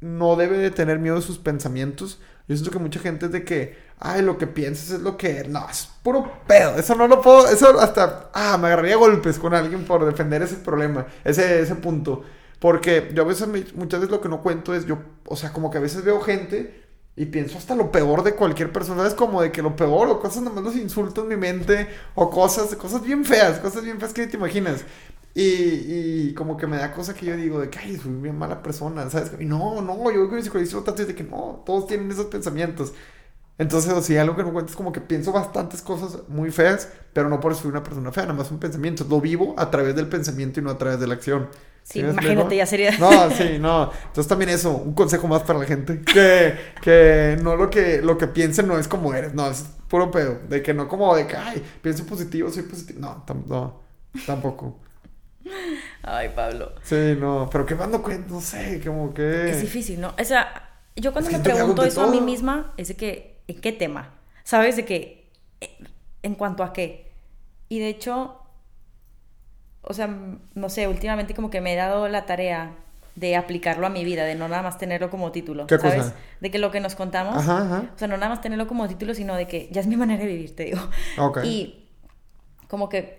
[0.00, 2.20] no debe de tener miedo de sus pensamientos.
[2.46, 5.44] Yo siento que mucha gente es de que, ay, lo que piensas es lo que...
[5.48, 6.76] No, es puro pedo.
[6.76, 7.48] Eso no lo puedo...
[7.48, 8.30] Eso hasta...
[8.32, 12.22] Ah, me agarraría golpes con alguien por defender ese problema, ese, ese punto.
[12.58, 14.98] Porque yo a veces, muchas veces lo que no cuento es yo...
[15.26, 16.86] O sea, como que a veces veo gente
[17.16, 19.06] y pienso hasta lo peor de cualquier persona.
[19.06, 22.30] Es como de que lo peor o cosas nomás los insulto en mi mente o
[22.30, 24.84] cosas, cosas bien feas, cosas bien feas que te imaginas.
[25.34, 25.42] Y,
[26.30, 28.62] y como que me da cosa que yo digo de que, ay, soy bien mala
[28.62, 29.32] persona, ¿sabes?
[29.38, 32.26] Y no, no, yo voy con mi psicologista tanto de que no, todos tienen esos
[32.26, 32.92] pensamientos.
[33.58, 36.88] Entonces, o sea, algo que no cuento es como que pienso bastantes cosas muy feas,
[37.12, 39.08] pero no por eso soy una persona fea, nada más son pensamientos.
[39.08, 41.48] Lo vivo a través del pensamiento y no a través de la acción.
[41.82, 43.90] Sí, imagínate, ya sería- No, sí, no.
[44.06, 46.02] Entonces también eso, un consejo más para la gente.
[46.02, 50.10] Que, que no lo que, lo que piensen no es como eres, no, es puro
[50.10, 50.38] pedo.
[50.48, 53.00] De que no como de que, ay, pienso positivo, soy positivo.
[53.00, 53.80] No, tam- no,
[54.26, 54.78] tampoco.
[56.02, 56.72] Ay, Pablo.
[56.82, 59.50] Sí, no, pero qué más no cuento, no sé, como que...
[59.50, 60.14] Es difícil, ¿no?
[60.18, 63.37] O sea, yo cuando que me que pregunto eso a mí misma, es de que,
[63.48, 64.14] ¿en qué tema?
[64.44, 64.76] ¿Sabes?
[64.76, 65.30] De que,
[65.60, 65.76] eh,
[66.22, 67.10] ¿en cuanto a qué?
[67.68, 68.40] Y de hecho,
[69.82, 70.08] o sea,
[70.54, 72.76] no sé, últimamente como que me he dado la tarea
[73.14, 76.04] de aplicarlo a mi vida, de no nada más tenerlo como título, ¿Qué ¿sabes?
[76.04, 76.16] cosa?
[76.40, 77.90] De que lo que nos contamos, Ajá, ajá.
[77.94, 80.22] o sea, no nada más tenerlo como título, sino de que ya es mi manera
[80.22, 80.78] de vivir, te digo.
[81.18, 81.38] Ok.
[81.44, 81.88] Y
[82.68, 83.18] como que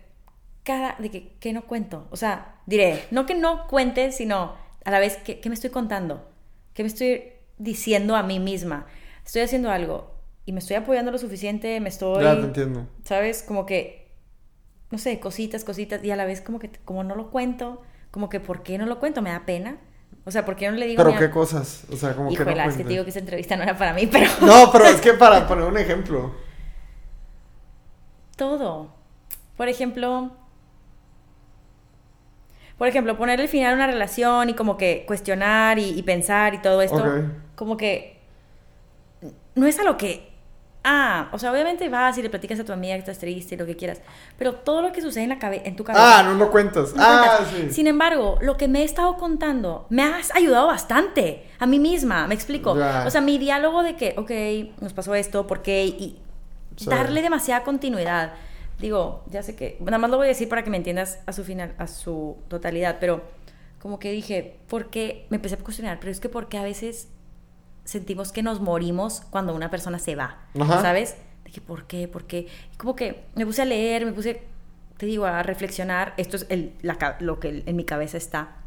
[0.64, 4.56] cada, de que, que no cuento, o sea, diré, no que no cuente, sino
[4.86, 6.30] a la vez, ¿qué, qué me estoy contando?
[6.74, 7.24] ¿Qué me estoy
[7.58, 8.86] diciendo a mí misma?
[9.26, 10.09] Estoy haciendo algo
[10.50, 12.88] y me estoy apoyando lo suficiente, me estoy, Ya te entiendo.
[13.04, 13.44] ¿sabes?
[13.44, 14.08] Como que,
[14.90, 18.30] no sé, cositas, cositas, y a la vez como que, como no lo cuento, como
[18.30, 19.22] que, ¿por qué no lo cuento?
[19.22, 19.78] Me da pena.
[20.26, 22.50] O sea, ¿por qué no le digo Pero qué cosas, o sea, como que no
[22.52, 25.00] es que te digo que esa entrevista no era para mí, pero No, pero es
[25.00, 26.34] que para poner un ejemplo.
[28.36, 28.90] todo.
[29.56, 30.32] Por ejemplo,
[32.80, 36.58] por ejemplo, ponerle final a una relación y como que cuestionar y, y pensar y
[36.60, 37.24] todo esto, Ok.
[37.56, 38.18] como que
[39.56, 40.29] no es a lo que,
[40.84, 43.58] ah, o sea, obviamente vas y le platicas a tu amiga que estás triste y
[43.58, 44.02] lo que quieras,
[44.38, 46.20] pero todo lo que sucede en la cabe en tu cabeza.
[46.20, 46.94] Ah, no lo cuentas.
[46.96, 47.56] no ah, cuentas.
[47.70, 47.74] sí.
[47.74, 52.28] Sin embargo, lo que me he estado contando me ha ayudado bastante a mí misma,
[52.28, 52.78] me explico.
[52.78, 53.04] Ya.
[53.06, 55.86] O sea, mi diálogo de que, ok, nos pasó esto, ¿por qué?
[55.86, 56.20] Y
[56.78, 56.90] Sí.
[56.90, 58.34] darle demasiada continuidad.
[58.80, 61.34] digo, ya sé que, nada más lo voy a decir para que me entiendas a
[61.34, 63.24] su final, a su totalidad, pero
[63.82, 65.26] como que dije, ¿por qué?
[65.30, 67.10] Me empecé a cuestionar, pero es que porque a veces
[67.90, 70.82] sentimos que nos morimos cuando una persona se va, Ajá.
[70.82, 71.16] ¿sabes?
[71.44, 72.08] Dije, ¿por qué?
[72.08, 72.48] ¿Por qué?
[72.74, 74.44] Y como que me puse a leer, me puse,
[74.98, 78.58] te digo, a reflexionar, esto es el, la lo que en mi cabeza está,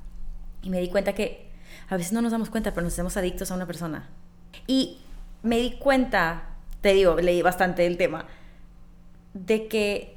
[0.62, 1.48] y me di cuenta que
[1.88, 4.08] a veces no nos damos cuenta, pero nos hacemos adictos a una persona.
[4.66, 4.98] Y
[5.42, 6.42] me di cuenta,
[6.80, 8.26] te digo, leí bastante el tema,
[9.34, 10.16] de que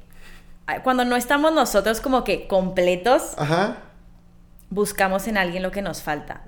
[0.66, 3.76] ah, cuando no estamos nosotros como que completos, Ajá.
[4.70, 6.42] buscamos en alguien lo que nos falta.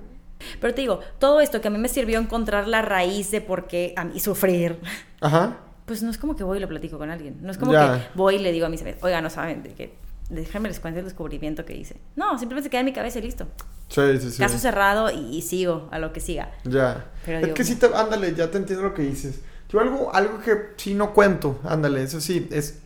[0.59, 3.67] Pero te digo, todo esto que a mí me sirvió encontrar la raíz de por
[3.67, 4.79] qué a mí sufrir,
[5.21, 5.57] Ajá.
[5.85, 7.37] pues no es como que voy y lo platico con alguien.
[7.41, 7.93] No es como Ya.
[7.97, 9.93] que voy y le digo a mis amigos, oiga, no saben de que
[10.29, 11.97] déjenme les cuento el descubrimiento que hice.
[12.15, 13.47] No, simplemente se queda en mi cabeza y listo.
[13.87, 14.37] Sí, sí, sí.
[14.37, 16.51] Caso cerrado y, y sigo a lo que siga.
[16.63, 17.05] Ya.
[17.25, 19.41] Pero es digo, que sí, te, ándale, ya te entiendo lo que dices.
[19.69, 22.79] Yo algo, algo que sí no cuento, ándale, eso sí, es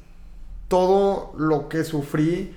[0.67, 2.55] todo lo que sufrí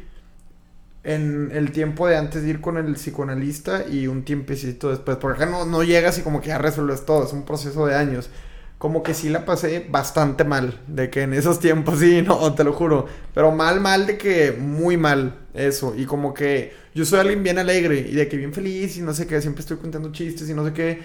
[1.07, 5.16] en el tiempo de antes de ir con el psicoanalista y un tiempecito después.
[5.18, 7.94] Porque acá no, no llegas y como que ya resuelves todo, es un proceso de
[7.94, 8.28] años.
[8.76, 12.64] Como que sí la pasé bastante mal, de que en esos tiempos sí, no, te
[12.64, 13.07] lo juro.
[13.32, 15.94] Pero mal, mal, de que muy mal eso.
[15.96, 19.14] Y como que yo soy alguien bien alegre y de que bien feliz y no
[19.14, 21.04] sé qué, siempre estoy contando chistes y no sé qué.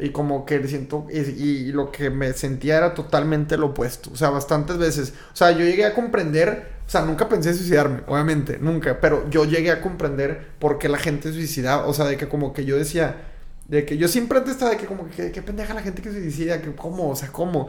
[0.00, 4.10] Y como que siento, y, y lo que me sentía era totalmente lo opuesto.
[4.12, 5.12] O sea, bastantes veces.
[5.34, 9.00] O sea, yo llegué a comprender, sea, nunca pensé en suicidarme, obviamente, nunca.
[9.00, 11.86] Pero yo llegué a comprender por qué la gente suicidaba.
[11.86, 13.16] O sea, de que como que yo decía,
[13.68, 16.10] de que yo siempre antes estaba de que como que qué pendeja la gente que
[16.12, 17.68] suicida, que cómo, o sea, cómo.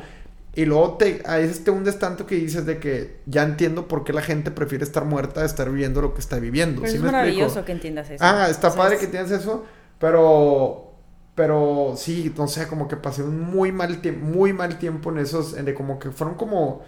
[0.56, 4.04] Y luego te, a veces te hundes tanto que dices de que ya entiendo por
[4.04, 6.82] qué la gente prefiere estar muerta a estar viviendo lo que está viviendo.
[6.82, 7.18] Pero ¿Sí es me explico?
[7.18, 8.24] maravilloso que entiendas eso.
[8.24, 9.66] Ah, está O sea, padre es- que tienes eso,
[10.00, 10.90] pero
[11.36, 15.18] pero sí, no sé, como que pasé un muy mal tiempo, muy mal tiempo en
[15.18, 16.84] esos, en de como que fueron como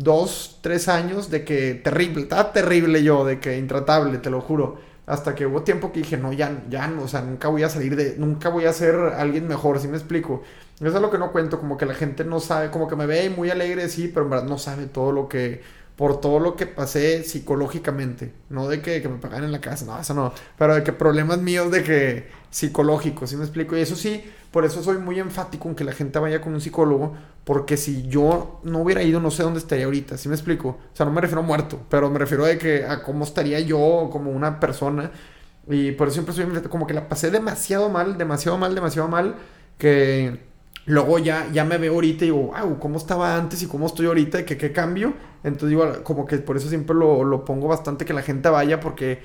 [0.00, 4.78] dos, tres años de que terrible, estaba terrible yo, de que intratable, te lo juro.
[5.06, 7.68] Hasta que hubo tiempo que dije, no, ya, ya, no, o sea, nunca voy a
[7.68, 10.42] salir de, nunca voy a ser alguien mejor, ¿sí me explico?
[10.80, 13.06] Eso es lo que no cuento, como que la gente no sabe, como que me
[13.06, 15.60] ve muy alegre, sí, pero en verdad no sabe todo lo que,
[15.96, 19.84] por todo lo que pasé psicológicamente, no de que, que me pagaran en la casa,
[19.84, 23.76] no, eso no, pero de que problemas míos de que psicológicos, ¿sí me explico?
[23.76, 26.60] Y eso sí, por eso soy muy enfático en que la gente vaya con un
[26.60, 30.68] psicólogo, porque si yo no hubiera ido, no sé dónde estaría ahorita, ¿sí me explico?
[30.68, 33.60] O sea, no me refiero a muerto, pero me refiero a que a cómo estaría
[33.60, 35.10] yo como una persona.
[35.68, 39.36] Y por eso siempre soy como que la pasé demasiado mal, demasiado mal, demasiado mal,
[39.78, 40.40] que
[40.86, 44.06] luego ya, ya me veo ahorita y digo, wow, ¿cómo estaba antes y cómo estoy
[44.06, 44.40] ahorita?
[44.40, 45.14] ¿Y que qué cambio?
[45.44, 48.80] Entonces digo, como que por eso siempre lo, lo pongo bastante que la gente vaya,
[48.80, 49.22] porque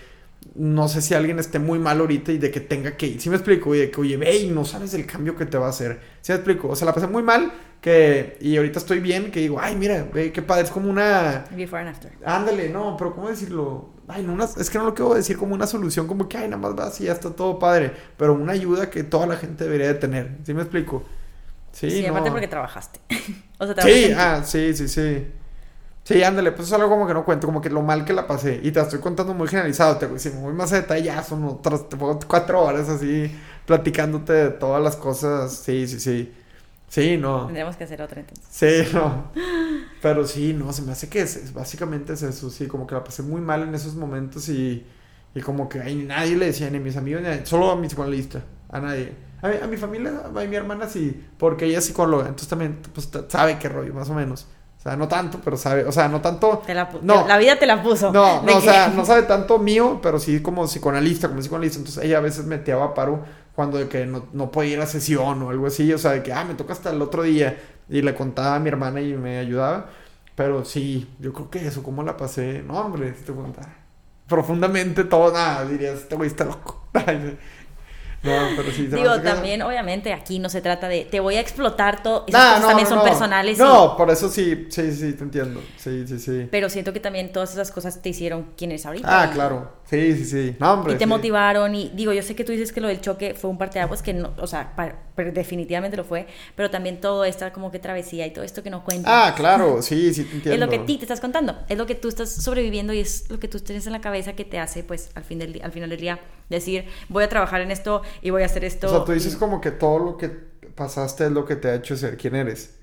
[0.56, 3.22] no sé si alguien esté muy mal ahorita y de que tenga que ir.
[3.22, 3.74] ¿Sí me explico?
[3.76, 6.00] Y de que, oye, ve y no sabes el cambio que te va a hacer.
[6.22, 6.70] ¿Sí me explico?
[6.70, 8.38] O sea, la pasé muy mal que...
[8.42, 10.64] Y ahorita estoy bien, que digo, ay, mira, ve, qué padre.
[10.66, 11.46] Es como una...
[11.52, 12.12] Before and after.
[12.26, 13.90] Ándale, no, pero ¿cómo decirlo?
[14.08, 16.48] Ay, no, una- es que no lo quiero decir como una solución, como que, ay,
[16.48, 17.92] nada más vas y ya está todo padre.
[18.18, 20.38] Pero una ayuda que toda la gente debería de tener.
[20.46, 21.04] ¿Sí me explico?
[21.72, 22.10] Sí, Sí, no.
[22.12, 23.00] aparte porque trabajaste.
[23.60, 25.28] o sea, trabajaste Sí, ah, sí, sí, sí.
[26.06, 28.28] Sí, ándale, pues es algo como que no cuento, como que lo mal que la
[28.28, 28.60] pasé.
[28.64, 31.24] Y te la estoy contando muy generalizado, te si me voy más a detalle, ya
[31.24, 31.86] son otras,
[32.28, 33.32] cuatro horas así,
[33.66, 35.52] platicándote de todas las cosas.
[35.58, 36.34] Sí, sí, sí.
[36.88, 37.48] Sí, no.
[37.48, 38.46] Tendríamos que hacer otra entonces.
[38.50, 39.32] Sí, no.
[40.02, 43.04] Pero sí, no, se me hace que es, básicamente es eso, sí, como que la
[43.04, 44.86] pasé muy mal en esos momentos y,
[45.34, 47.76] y como que ay, nadie le decía, ni a mis amigos, ni a- solo a
[47.76, 49.14] mi psicoanalista, a nadie.
[49.42, 52.80] A mi, a mi familia, a mi hermana sí, porque ella es psicóloga, entonces también
[52.94, 54.48] pues, sabe qué rollo, más o menos.
[54.86, 56.62] O sea, no tanto, pero sabe, o sea, no tanto...
[56.64, 57.28] Te la, No.
[57.28, 58.12] la vida te la puso.
[58.14, 61.80] No, no, o que- sea, no sabe tanto mío, pero sí como psicoanalista, como psicoanalista.
[61.80, 63.26] Entonces ella a veces me a paro
[63.56, 65.92] cuando de que no, no podía ir a sesión o algo así.
[65.92, 67.58] O sea, de que, ah, me toca hasta el otro día.
[67.90, 69.88] Y le contaba a mi hermana y me ayudaba.
[70.36, 72.62] Pero sí, yo creo que eso, ¿cómo la pasé?
[72.68, 73.32] No, hombre, si te.
[74.28, 76.86] Profundamente todo, nada, dirías, este güey está loco.
[78.26, 78.84] no, pero sí.
[78.86, 82.04] se me Digo, que- también, obviamente, aquí no se trata de te voy a explotar
[82.04, 82.26] todo.
[82.28, 83.04] Esas Nah, cosas no, también no, son no.
[83.06, 83.58] personales.
[83.58, 85.62] y- No, por eso sí, sí, sí, te entiendo.
[85.78, 86.48] Sí, sí, sí.
[86.52, 89.08] pero siento que también todas esas cosas te hicieron quien eres ahorita.
[89.22, 89.72] Ah, y- claro.
[89.86, 90.56] Sí, sí, sí.
[90.60, 90.94] No, hombre.
[90.94, 91.06] Y te sí.
[91.06, 94.02] motivaron y digo, yo sé que tú dices que lo del choque fue un parteaguas
[94.02, 96.26] que no, o sea, pa- pero definitivamente lo fue,
[96.56, 99.14] pero también todo esta como que travesía y todo esto que no cuentas.
[99.14, 100.66] Ah, claro, sí, sí, te Es entiendo.
[100.66, 103.30] lo que a ti te estás contando, es lo que tú estás sobreviviendo y es
[103.30, 105.72] lo que tú tienes en la cabeza que te hace, pues, al, fin del, al
[105.72, 106.20] final del día,
[106.50, 108.88] decir, voy a trabajar en esto y voy a hacer esto.
[108.88, 111.70] O sea, tú dices y- como que todo lo que pasaste es lo que te
[111.70, 112.80] ha hecho ser quien eres.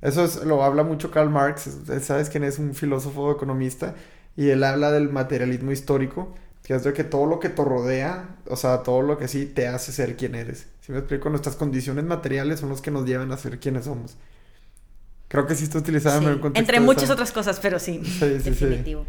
[0.00, 3.94] Eso es- lo habla mucho Karl Marx, es- sabes quién es un filósofo economista,
[4.36, 6.34] y él habla del materialismo histórico,
[6.64, 9.46] que es de que todo lo que te rodea, o sea, todo lo que sí
[9.46, 10.68] te hace ser quien eres.
[10.82, 14.16] Si me explico, nuestras condiciones materiales son los que nos llevan a ser quienes somos.
[15.28, 18.00] Creo que sí está utilizada Sí, en el contexto Entre muchas otras cosas, pero sí.
[18.04, 18.68] Sí, sí, sí.
[18.68, 19.06] definitivo.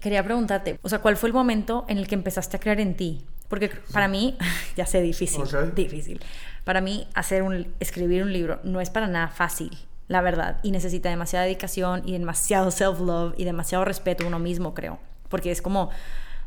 [0.00, 2.96] Quería preguntarte, o sea, ¿cuál fue el momento en el que empezaste a creer en
[2.96, 3.26] ti?
[3.48, 4.38] Porque para mí,
[4.76, 5.74] ya sé, difícil, Ok.
[5.74, 6.20] difícil.
[6.64, 9.70] Para mí, hacer un, escribir un libro no es para nada fácil,
[10.08, 10.58] la verdad.
[10.62, 14.98] Y necesita demasiada dedicación y demasiado self-love y demasiado respeto a uno mismo, creo.
[15.30, 15.90] Porque es como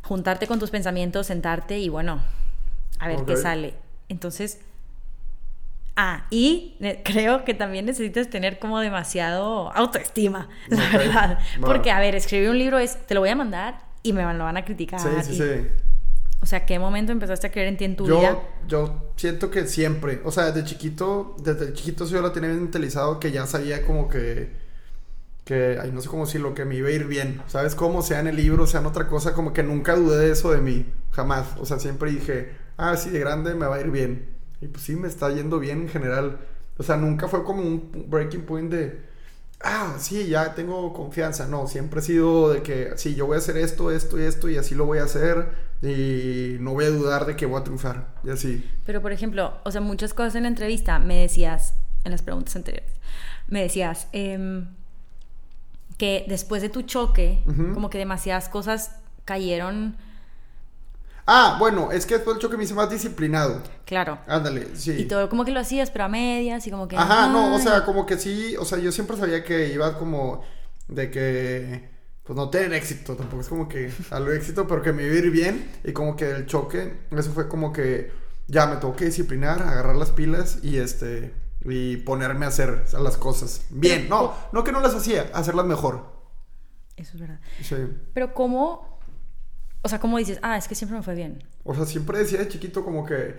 [0.04, 2.22] juntarte con tus pensamientos, sentarte y bueno,
[3.00, 3.74] a ver qué sale.
[4.10, 4.60] Entonces,
[5.96, 11.40] Ah, y creo que también necesitas tener como demasiado autoestima, la verdad.
[11.62, 14.44] Porque, a ver, escribir un libro es, te lo voy a mandar y me lo
[14.44, 15.00] van a criticar.
[15.00, 15.68] Sí, sí, y- sí.
[16.42, 18.38] O sea, ¿qué momento empezaste a creer en ti en tu Yo, vida?
[18.68, 23.18] yo siento que siempre, o sea, desde chiquito, desde chiquito sí yo lo tenía mentalizado
[23.18, 24.50] que ya sabía como que,
[25.46, 27.76] que, ay, no sé cómo decirlo, que me iba a ir bien, ¿sabes?
[27.76, 30.52] Como sea en el libro, sea en otra cosa, como que nunca dudé de eso
[30.52, 33.92] de mí, jamás, o sea, siempre dije, ah, sí, de grande me va a ir
[33.92, 34.30] bien,
[34.62, 36.40] y pues sí, me está yendo bien en general,
[36.78, 39.14] o sea, nunca fue como un breaking point de,
[39.64, 41.48] ah, sí, ya tengo confianza.
[41.48, 44.50] No, siempre ha sido de que, sí, yo voy a hacer esto, esto y esto
[44.50, 45.50] y así lo voy a hacer
[45.82, 48.16] y no voy a dudar de que voy a triunfar.
[48.24, 48.70] Y así.
[48.86, 51.74] Pero, por ejemplo, o sea, muchas cosas en la entrevista me decías,
[52.04, 52.92] en las preguntas anteriores,
[53.48, 54.68] me decías em,
[56.04, 57.42] que después de tu choque,
[57.74, 58.92] como que demasiadas cosas
[59.24, 59.96] cayeron,
[61.26, 63.62] Ah, bueno, es que después del choque me hice más disciplinado.
[63.86, 64.18] claro.
[64.28, 64.92] Ándale, sí.
[64.92, 66.98] Y todo como que lo hacías, pero a medias y como que...
[66.98, 70.42] Ajá, no, o sea, como que sí, o sea, yo siempre sabía que iba como
[70.90, 71.90] de que,
[72.26, 75.18] pues no tener éxito, tampoco es como que algo éxito, pero que me iba a
[75.20, 78.12] ir bien y como que el choque, eso fue como que
[78.48, 81.32] ya me tengo que disciplinar, agarrar las pilas y este,
[81.66, 86.12] y ponerme a hacer las cosas bien, no, no que no las hacía, hacerlas mejor.
[86.96, 87.40] Eso es verdad.
[87.62, 87.76] Sí.
[88.14, 89.00] Pero cómo,
[89.82, 91.44] o sea, cómo dices, ah, es que siempre me fue bien.
[91.64, 93.36] O sea, siempre decía de chiquito como que,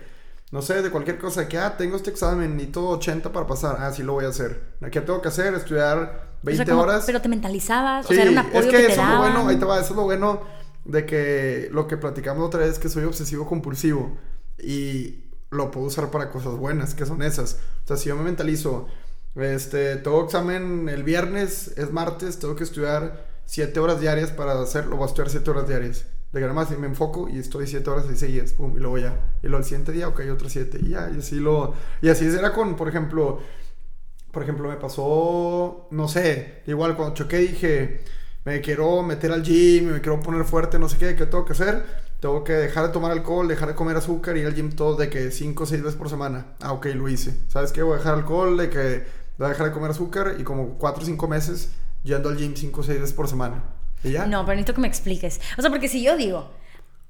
[0.51, 3.91] no sé, de cualquier cosa, que, ah, tengo este examen, necesito 80 para pasar, ah,
[3.91, 4.75] sí lo voy a hacer.
[4.91, 5.53] ¿Qué tengo que hacer?
[5.53, 7.03] Estudiar 20 O sea, como- horas.
[7.05, 9.07] Pero te mentalizabas, Sí, o sea, era un apoyo es que, que, te eso es
[9.09, 10.41] lo bueno, ahí te va, eso es lo bueno
[10.83, 14.17] de que lo que platicamos otra vez, que soy obsesivo compulsivo
[14.59, 15.24] y
[15.55, 17.59] lo puedo usar para cosas buenas, que son esas.
[17.83, 18.87] O sea, si yo me mentalizo,
[19.35, 24.97] este, tengo examen el viernes, es martes, tengo que estudiar 7 horas diarias para hacerlo,
[24.97, 26.05] voy a estudiar 7 horas diarias.
[26.31, 29.37] De nada más me enfoco y estoy 7 horas y seguidas, pum, y luego ya.
[29.41, 31.73] Y luego el siguiente día, ok, otras 7, y ya, y así lo...
[32.01, 33.39] Y así era con, por ejemplo,
[34.31, 38.01] por ejemplo, me pasó, no sé, igual cuando choqué dije,
[38.43, 41.53] me quiero meter al gym, me quiero poner fuerte, no sé qué, ¿qué tengo que
[41.53, 41.85] hacer?
[42.19, 44.95] Tengo que dejar de tomar alcohol, dejar de comer azúcar y ir al gym todo
[44.95, 46.47] de que 5 o 6 veces por semana.
[46.59, 47.35] Ah, ok, lo hice.
[47.47, 47.83] ¿Sabes qué?
[47.83, 49.03] Voy a dejar alcohol, de que
[49.37, 51.71] voy a dejar de comer azúcar y como 4 o 5 meses
[52.03, 53.63] yendo al gym 5 o 6 veces por semana.
[54.03, 54.25] ¿Y ya?
[54.25, 55.39] No, pero necesito que me expliques.
[55.57, 56.49] O sea, porque si yo digo,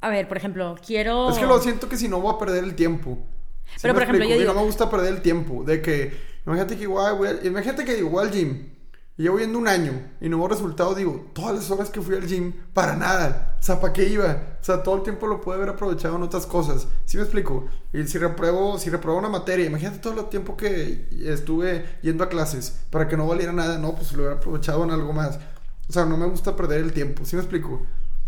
[0.02, 1.30] a ver, por ejemplo, quiero...
[1.30, 3.18] Es que lo siento que si no voy a perder el tiempo.
[3.66, 5.64] ¿Sí Pero, por ejemplo, yo digo- no me gusta perder el tiempo.
[5.64, 8.75] De que, imagínate que igual, voy a- imagínate que digo, voy al gym.
[9.18, 12.16] Y llevo yendo un año y no veo resultados, digo, todas las horas que fui
[12.16, 13.56] al gym, para nada.
[13.58, 14.58] O sea, ¿para qué iba?
[14.60, 16.88] O sea, todo el tiempo lo pude haber aprovechado en otras cosas.
[17.06, 17.66] ¿Sí me explico?
[17.94, 22.30] Y si repruebo, si repruebo una materia, imagínate todo el tiempo que estuve yendo a
[22.30, 23.78] clases para que no valiera nada.
[23.78, 25.40] No, pues lo hubiera aprovechado en algo más.
[25.88, 27.24] O sea, no me gusta perder el tiempo.
[27.24, 27.86] ¿Sí me explico?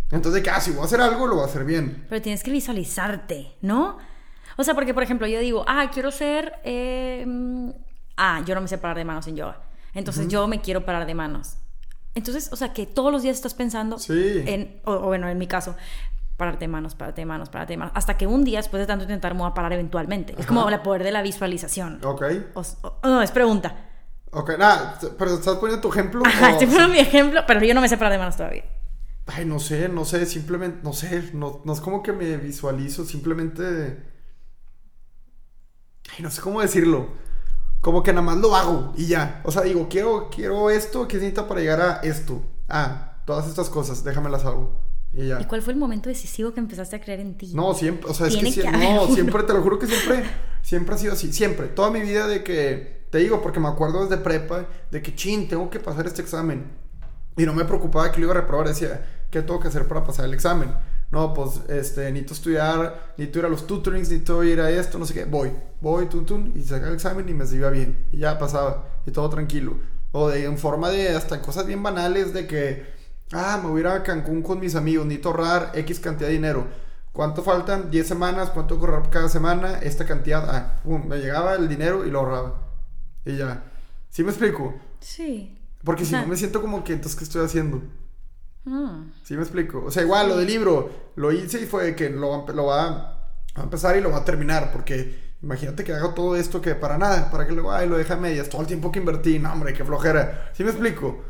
[0.10, 2.06] Entonces, que, ah, si voy a hacer algo, lo voy a hacer bien.
[2.08, 3.98] Pero tienes que visualizarte, ¿no?
[4.56, 6.54] O sea, porque, por ejemplo, yo digo, ah, quiero ser...
[6.64, 7.26] eh,
[8.16, 9.67] ah, yo no me sé parar de manos en yoga.
[9.98, 11.58] Entonces yo me quiero parar de manos.
[12.16, 14.44] Entonces, o sea, que todos los días estás pensando Sí.
[14.46, 14.80] en...
[14.86, 15.76] O, o bueno, en mi caso,
[16.38, 17.94] pararte de manos, pararte de manos, pararte de manos.
[17.96, 20.34] Hasta que un día, después de tanto intentar, me voy a parar eventualmente.
[20.38, 22.00] Es como el poder de la visualización.
[22.04, 22.24] Ok.
[22.54, 23.76] O- o- no, es pregunta.
[24.32, 26.22] Ok, nada, pero estás poniendo tu ejemplo.
[26.26, 28.64] Ajá, estoy poniendo mi ejemplo, pero yo no me sé parar de manos todavía.
[29.28, 33.04] Ay, no sé, no sé, simplemente, no sé, no, no es como que me visualizo,
[33.06, 34.04] simplemente.
[36.16, 37.08] Ay, no sé cómo decirlo.
[37.82, 39.42] Como que nada más lo hago y ya.
[39.44, 42.42] O sea, digo, quiero, quiero esto, ¿qué necesita para llegar a esto?
[42.68, 44.80] Ah, todas estas cosas, déjamelas hago.
[45.14, 45.40] Y ya.
[45.42, 47.52] ¿Y cuál fue el momento decisivo que empezaste a creer en ti?
[47.54, 50.24] No, siempre, o sea, es que, que no, siempre, te lo juro que siempre,
[50.62, 54.06] siempre ha sido así, siempre, toda mi vida de que, te digo, porque me acuerdo
[54.06, 56.72] desde prepa, de que, chin, tengo que pasar este examen,
[57.38, 60.04] y no me preocupaba que lo iba a reprobar, decía, ¿qué tengo que hacer para
[60.04, 60.74] pasar el examen?
[61.12, 65.06] No, pues, este, necesito estudiar, necesito ir a los tutorings, necesito ir a esto, no
[65.06, 68.18] sé qué, voy, voy, tun, tun, y sacar el examen y me iba bien, y
[68.18, 69.78] ya pasaba, y todo tranquilo,
[70.12, 72.98] o de, en forma de, hasta en cosas bien banales, de que,
[73.34, 76.34] Ah, me voy a ir a Cancún con mis amigos, necesito ahorrar X cantidad de
[76.34, 76.68] dinero.
[77.12, 77.90] ¿Cuánto faltan?
[77.90, 79.80] 10 semanas, ¿cuánto ahorrar cada semana?
[79.80, 82.62] Esta cantidad, ah, pum, me llegaba el dinero y lo ahorraba.
[83.26, 83.66] Y ya.
[84.10, 84.76] ¿Sí me explico?
[85.02, 85.58] Sí.
[85.84, 87.82] Porque si no me siento como que, entonces, ¿qué estoy haciendo?
[88.68, 89.12] Mm.
[89.24, 89.84] ¿Sí me explico?
[89.86, 92.54] O sea, igual lo del libro, lo hice y fue que lo, va a empe-
[92.54, 92.90] lo va, a-
[93.56, 96.76] va a empezar y lo va a terminar, porque imagínate que hago todo esto que
[96.76, 99.40] para nada, para que luego, ay, lo deja a medias, todo el tiempo que invertí,
[99.40, 100.52] no, hombre, qué flojera.
[100.54, 101.24] ¿Sí me explico?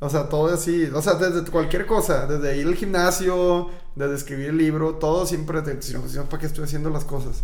[0.00, 4.50] O sea, todo así, o sea, desde cualquier cosa, desde ir al gimnasio, desde escribir
[4.50, 7.42] el libro, todo siempre, de, si no, ¿para qué estoy haciendo las cosas?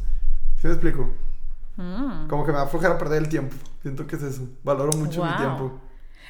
[0.60, 1.10] ¿Sí me explico?
[1.76, 2.28] Mm.
[2.28, 3.56] Como que me va a aflojar a perder el tiempo.
[3.82, 4.42] Siento que es eso.
[4.62, 5.80] Valoro mucho mi tiempo.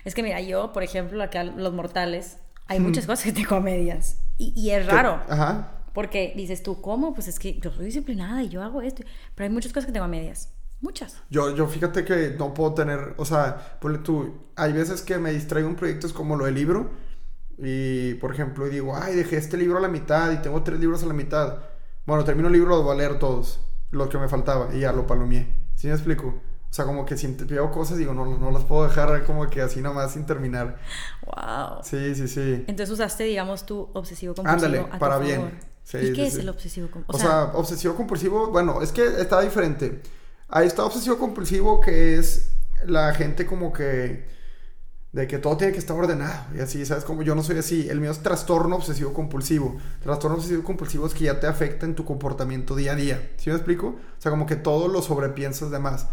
[0.04, 3.60] Es que mira, yo, por ejemplo, acá los mortales, hay muchas cosas que tengo a
[3.60, 4.18] medias.
[4.38, 5.20] Y, y es raro.
[5.28, 5.70] Ajá.
[5.92, 7.14] Porque dices tú, ¿cómo?
[7.14, 9.04] Pues es que yo soy disciplinada y yo hago esto.
[9.34, 10.50] Pero hay muchas cosas que tengo a medias.
[10.80, 11.22] Muchas.
[11.30, 15.32] Yo, yo fíjate que no puedo tener, o sea, ponle tú, hay veces que me
[15.32, 16.90] distraigo en proyectos como lo del libro.
[17.58, 21.02] Y, por ejemplo, digo, ay, dejé este libro a la mitad y tengo tres libros
[21.04, 21.58] a la mitad.
[22.06, 23.60] Bueno, termino el libro, los voy a leer todos,
[23.92, 25.48] lo que me faltaba, y ya lo palomeé.
[25.76, 26.34] ¿Sí me explico?
[26.74, 29.62] O sea, como que si veo cosas, digo, no, no las puedo dejar como que
[29.62, 30.76] así nomás sin terminar.
[31.24, 31.84] Wow.
[31.84, 32.64] Sí, sí, sí.
[32.66, 34.66] Entonces usaste, digamos, tu obsesivo compulsivo.
[34.66, 35.56] Ándale, para bien.
[35.92, 37.28] ¿Y qué es el obsesivo compulsivo?
[37.28, 40.02] O, sea, obsesivo compulsivo, bueno, es que está diferente.
[40.48, 42.50] Ahí está obsesivo compulsivo, que es
[42.84, 44.26] la gente como que
[45.12, 47.04] de que todo tiene que estar ordenado y así, ¿sabes?
[47.04, 47.88] Como yo no soy así.
[47.88, 49.76] El mío es trastorno obsesivo compulsivo.
[50.02, 53.30] Trastorno obsesivo compulsivo es que ya te afecta en tu comportamiento día a día.
[53.36, 53.86] ¿Sí me explico?
[53.86, 56.08] O sea, como que todo lo sobrepiensas de más.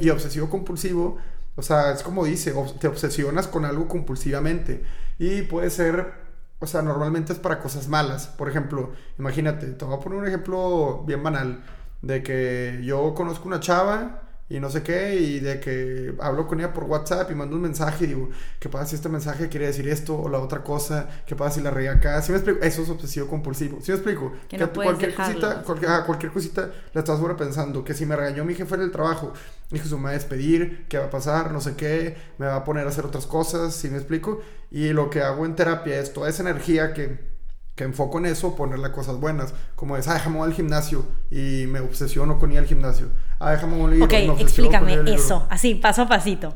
[0.00, 1.18] Y obsesivo compulsivo,
[1.56, 4.82] o sea, es como dice, te obsesionas con algo compulsivamente.
[5.18, 6.12] Y puede ser,
[6.58, 8.26] o sea, normalmente es para cosas malas.
[8.26, 11.62] Por ejemplo, imagínate, te voy a poner un ejemplo bien banal.
[12.02, 14.23] De que yo conozco una chava
[14.54, 17.62] y no sé qué, y de que hablo con ella por WhatsApp y mando un
[17.62, 18.30] mensaje y digo,
[18.60, 21.08] ¿qué pasa si este mensaje quiere decir esto o la otra cosa?
[21.26, 22.22] ¿Qué pasa si la reí acá?
[22.22, 22.60] ¿Sí me explico?
[22.62, 23.80] Eso es obsesivo compulsivo.
[23.80, 24.32] ¿Sí me explico?
[24.48, 27.82] Que, no cualquier cosita, cualquier, cualquier, cosita la estás sobrepensando.
[27.82, 29.32] Que si me regañó mi jefe en el trabajo,
[29.72, 31.50] dije, se me va a despedir, ¿qué va a pasar?
[31.50, 34.40] No sé qué, me va a poner a hacer otras cosas, ¿sí me explico?
[34.70, 37.33] Y lo que hago en terapia es toda esa energía que
[37.74, 39.52] que enfoco en eso, ponerle cosas buenas.
[39.74, 43.08] Como es, ah, déjame al gimnasio y me obsesiono con ir al gimnasio.
[43.38, 46.54] Ah, déjame ir Ok, explícame eso, así, paso a pasito.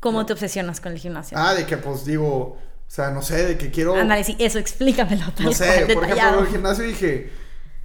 [0.00, 1.38] ¿Cómo te obsesionas con el gimnasio?
[1.38, 2.58] Ah, de que pues digo, o
[2.88, 3.94] sea, no sé, de que quiero...
[3.94, 5.24] Ándale, sí, eso, explícamelo.
[5.40, 7.30] no sé, por ejemplo, en el gimnasio dije,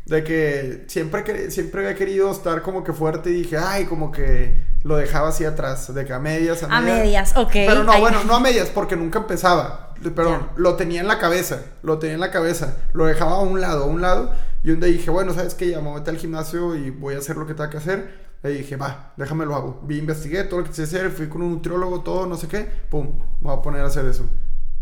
[0.06, 4.56] de que siempre, siempre había querido estar como que fuerte y dije, ay, como que
[4.84, 6.98] lo dejaba así atrás, de que a medias, a, medias.
[6.98, 7.52] A medias, ok.
[7.52, 9.87] Pero no, bueno, no a medias porque nunca empezaba.
[10.16, 13.62] Perdón, lo tenía en la cabeza, lo tenía en la cabeza, lo dejaba a un
[13.62, 14.32] lado, a un lado.
[14.64, 15.70] Y un día dije, bueno, ¿sabes qué?
[15.70, 18.28] Ya me voy al gimnasio y voy a hacer lo que tenga que hacer.
[18.44, 19.82] Y dije, va, déjame lo hago.
[19.84, 22.68] Vi, investigué todo lo que quise hacer, fui con un nutriólogo, todo, no sé qué.
[22.90, 24.30] Pum, me voy a poner a hacer eso.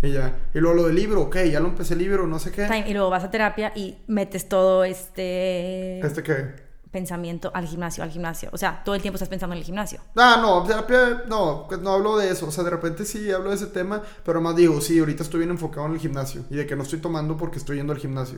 [0.01, 0.35] Y ya.
[0.53, 2.67] Y luego lo del libro, ok, ya lo empecé el libro, no sé qué.
[2.85, 5.99] Y luego vas a terapia y metes todo este...
[5.99, 6.64] ¿Este qué?
[6.95, 8.47] Pensamiento al gimnasio, al gimnasio.
[8.53, 9.99] O sea, todo el tiempo estás pensando en el gimnasio.
[10.15, 12.47] Ah, no, terapia, no, no hablo de eso.
[12.47, 15.39] O sea, de repente sí hablo de ese tema, pero más digo, sí, ahorita estoy
[15.39, 16.45] bien enfocado en el gimnasio.
[16.49, 18.37] Y de que no estoy tomando porque estoy yendo al gimnasio.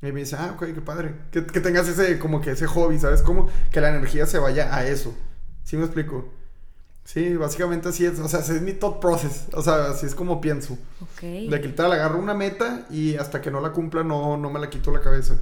[0.00, 1.14] Y me dice, ah, ok, qué padre.
[1.30, 3.20] Que, que tengas ese, como que ese hobby, ¿sabes?
[3.20, 5.14] Como que la energía se vaya a eso.
[5.62, 6.32] ¿Sí me explico?
[7.04, 8.18] Sí, básicamente así es.
[8.18, 9.44] O sea, es mi thought process.
[9.52, 10.78] O sea, así es como pienso.
[11.02, 11.20] Ok.
[11.50, 14.58] De que tal, agarro una meta y hasta que no la cumpla no, no me
[14.58, 15.38] la quito la cabeza.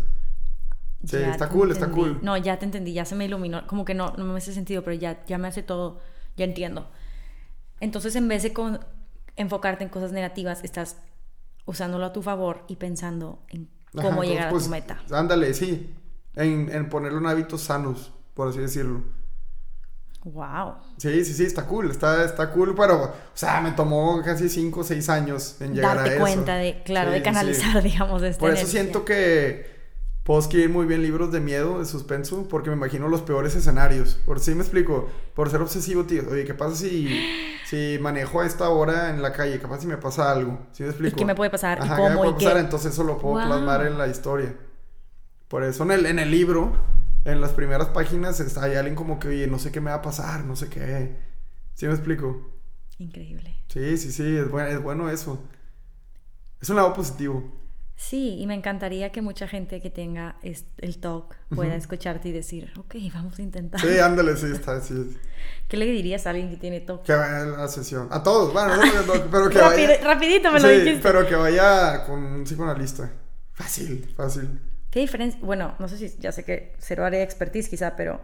[1.05, 2.19] Sí, está cool, está cool.
[2.23, 3.67] No, ya te entendí, ya se me iluminó.
[3.67, 6.01] Como que no, no me hace sentido, pero ya, ya me hace todo.
[6.37, 6.89] Ya entiendo.
[7.81, 8.53] Entonces, en vez de
[9.37, 10.99] enfocarte en cosas negativas, estás
[11.65, 15.01] usándolo a tu favor y pensando en cómo llegar a tu pues, meta.
[15.11, 15.93] Ándale, sí.
[16.37, 19.03] En, en ponerlo en hábitos sanos, por así decirlo.
[20.25, 20.75] Wow.
[20.99, 24.81] Sí, sí, sí, está cool, está, está cool, pero, o sea, me tomó casi 5
[24.81, 26.11] o 6 años en llegar a eso.
[26.11, 29.72] Darte cuenta de, claro, de canalizar, digamos, este Por eso siento que
[30.25, 34.15] puedo escribir muy bien libros de miedo, de suspenso, porque me imagino los peores escenarios.
[34.25, 36.23] Por si me explico, por ser obsesivo, tío.
[36.31, 37.09] Oye, ¿qué pasa si,
[37.67, 39.59] si manejo a esta hora en la calle?
[39.59, 40.59] ¿Qué pasa si me pasa algo?
[40.73, 41.17] ¿Sí me explico?
[41.17, 41.81] ¿Y qué me puede pasar?
[41.81, 42.09] Ajá, ¿Y cómo?
[42.09, 42.57] ¿qué me puede pasar?
[42.59, 44.55] Entonces eso lo puedo plasmar en la historia.
[45.49, 46.73] Por eso en el, en el libro
[47.25, 49.97] en las primeras páginas está, hay alguien como que, oye, no sé qué me va
[49.97, 51.17] a pasar, no sé qué.
[51.75, 52.51] ¿Sí me explico?
[52.99, 53.57] Increíble.
[53.69, 55.43] Sí, sí, sí, es bueno, es bueno eso.
[56.61, 57.62] Es un lado positivo.
[57.97, 62.73] Sí, y me encantaría que mucha gente que tenga el talk pueda escucharte y decir,
[62.77, 63.81] ok, vamos a intentar.
[63.81, 65.17] Sí, ándale, sí, está, sí.
[65.69, 67.03] ¿Qué le dirías a alguien que tiene talk?
[67.05, 68.09] Que vaya a la sesión.
[68.11, 70.01] A todos, bueno, no, pero que vaya.
[70.03, 73.11] Rapidito me lo sí, pero que vaya con un psicoanalista.
[73.53, 74.61] Fácil, fácil.
[74.91, 75.41] ¿Qué diferencia?
[75.43, 78.21] Bueno, no sé si ya sé que cero área de expertise quizá, pero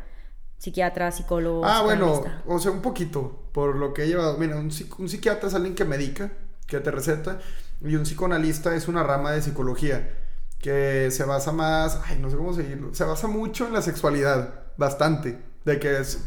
[0.58, 1.64] psiquiatra, psicólogo.
[1.64, 4.36] Ah, bueno, o sea, un poquito, por lo que he llevado.
[4.36, 6.30] Mira, un, psiquiatra es alguien que medica,
[6.66, 7.40] que te receta,
[7.80, 10.14] y un psicoanalista es una rama de psicología
[10.58, 14.54] que se basa más, ay, no sé cómo seguirlo, se basa mucho en la sexualidad,
[14.76, 16.24] bastante, de que es,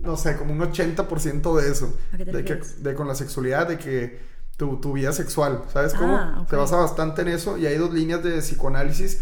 [0.00, 4.20] no sé, como un 80% de eso, de, que, de con la sexualidad, de que
[4.56, 6.14] tu, tu vida sexual, ¿sabes cómo?
[6.16, 9.20] Ah, se basa bastante en eso y hay dos líneas de psicoanálisis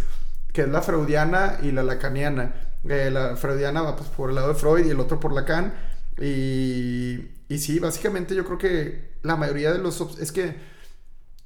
[0.53, 2.55] que es la freudiana y la lacaniana.
[2.89, 5.73] Eh, la freudiana va pues, por el lado de Freud y el otro por Lacan.
[6.19, 10.01] Y, y sí, básicamente yo creo que la mayoría de los...
[10.19, 10.57] Es que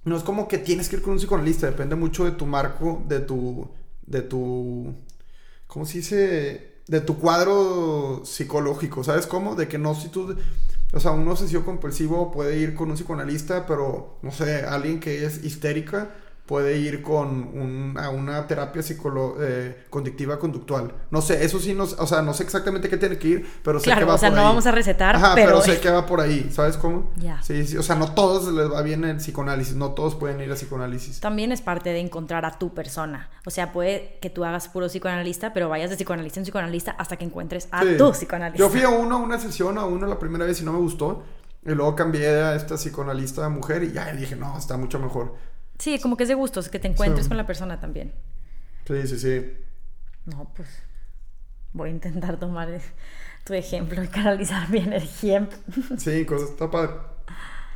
[0.04, 3.02] no es como que tienes que ir con un psicoanalista, depende mucho de tu marco,
[3.08, 3.68] de tu...
[4.06, 4.94] de tu...
[5.66, 6.82] ¿Cómo se dice?
[6.86, 9.54] De tu cuadro psicológico, ¿sabes cómo?
[9.54, 10.36] De que no si tú...
[10.92, 15.24] O sea, un obsesivo compulsivo puede ir con un psicoanalista, pero, no sé, alguien que
[15.24, 16.14] es histérica
[16.46, 20.92] puede ir con un, a una terapia psicolo eh, conductiva conductual.
[21.10, 23.80] No sé, eso sí, no, o sea, no sé exactamente qué tiene que ir, pero
[23.80, 25.62] sé que va o sea, no vamos a recetar, pero...
[25.62, 27.10] sé que va por ahí, ¿sabes cómo?
[27.16, 27.42] Ya.
[27.42, 30.50] Sí, sí, o sea, no todos les va bien el psicoanálisis, no todos pueden ir
[30.52, 31.20] a psicoanálisis.
[31.20, 33.30] También es parte de encontrar a tu persona.
[33.46, 37.16] O sea, puede que tú hagas puro psicoanalista, pero vayas de psicoanalista en psicoanalista hasta
[37.16, 38.58] que encuentres a tu psicoanalista.
[38.58, 40.78] Yo fui a uno, a una sesión, a uno la primera vez y no me
[40.80, 41.22] gustó.
[41.66, 45.34] Y luego cambié a esta psicoanalista mujer y ya dije, no, está mucho mejor.
[45.78, 48.12] Sí, como que es de gustos, que te encuentres con la persona también.
[48.86, 49.56] Sí, sí, sí.
[50.26, 50.68] No, pues
[51.72, 52.80] voy a intentar tomar
[53.44, 55.48] tu ejemplo y canalizar mi energía.
[55.98, 56.92] Sí, cosas está padre.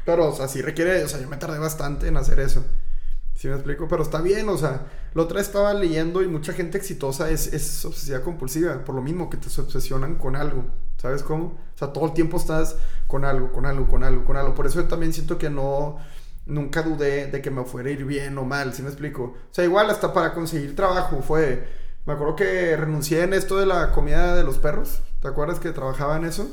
[0.05, 2.65] Pero, o sea, sí requiere, o sea, yo me tardé bastante en hacer eso.
[3.35, 3.87] ¿Sí me explico?
[3.87, 7.85] Pero está bien, o sea, la otra estaba leyendo y mucha gente exitosa es, es
[7.85, 10.65] obsesiva compulsiva, por lo mismo que te obsesionan con algo,
[10.97, 11.45] ¿sabes cómo?
[11.75, 12.77] O sea, todo el tiempo estás
[13.07, 14.55] con algo, con algo, con algo, con algo.
[14.57, 15.99] Por eso yo también siento que no,
[16.49, 19.23] nunca dudé de que me fuera a ir bien o mal, ¿sí me explico?
[19.23, 21.79] O sea, igual hasta para conseguir trabajo fue...
[22.07, 25.03] Me acuerdo que renuncié en esto de la comida de los perros.
[25.21, 26.51] ¿Te acuerdas que trabajaba en eso?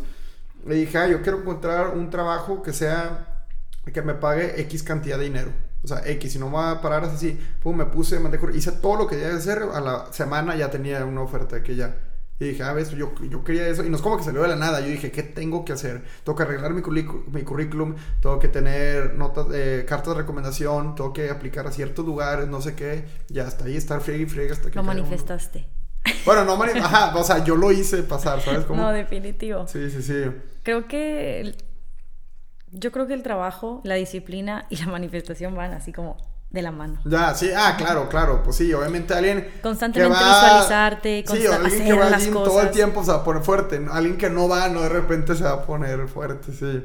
[0.66, 3.46] Le dije, ah, yo quiero encontrar un trabajo que sea...
[3.92, 5.52] que me pague X cantidad de dinero.
[5.82, 8.74] O sea, X, si no me va a parar así, pum, me puse, mandé, hice
[8.74, 9.64] todo lo que tenía que hacer.
[9.74, 11.96] A la semana ya tenía una oferta que ya
[12.38, 13.84] y dije, ah, ves, yo, yo quería eso.
[13.86, 14.82] Y no es como que salió de la nada.
[14.82, 16.04] Yo dije, ¿qué tengo que hacer?
[16.24, 21.14] Tengo que arreglar mi, mi currículum, tengo que tener notas, de cartas de recomendación, tengo
[21.14, 23.06] que aplicar a ciertos lugares, no sé qué.
[23.30, 24.76] Ya hasta ahí, estar friega y friega hasta que.
[24.76, 25.68] Lo manifestaste.
[26.26, 26.96] Bueno, no manifestaste.
[26.96, 28.82] Ajá, o sea, yo lo hice pasar, ¿sabes cómo?
[28.82, 29.66] No, definitivo.
[29.68, 30.26] Sí, sí, sí.
[30.64, 31.56] Creo que.
[32.72, 36.18] Yo creo que el trabajo, la disciplina y la manifestación van así como
[36.50, 37.00] de la mano.
[37.06, 42.10] Ya, sí, ah, claro, claro, pues sí, obviamente alguien constantemente visualizarte, sí, alguien que va
[42.10, 44.90] las todo el tiempo se va a poner fuerte, alguien que no va, no de
[44.90, 46.84] repente se va a poner fuerte, sí.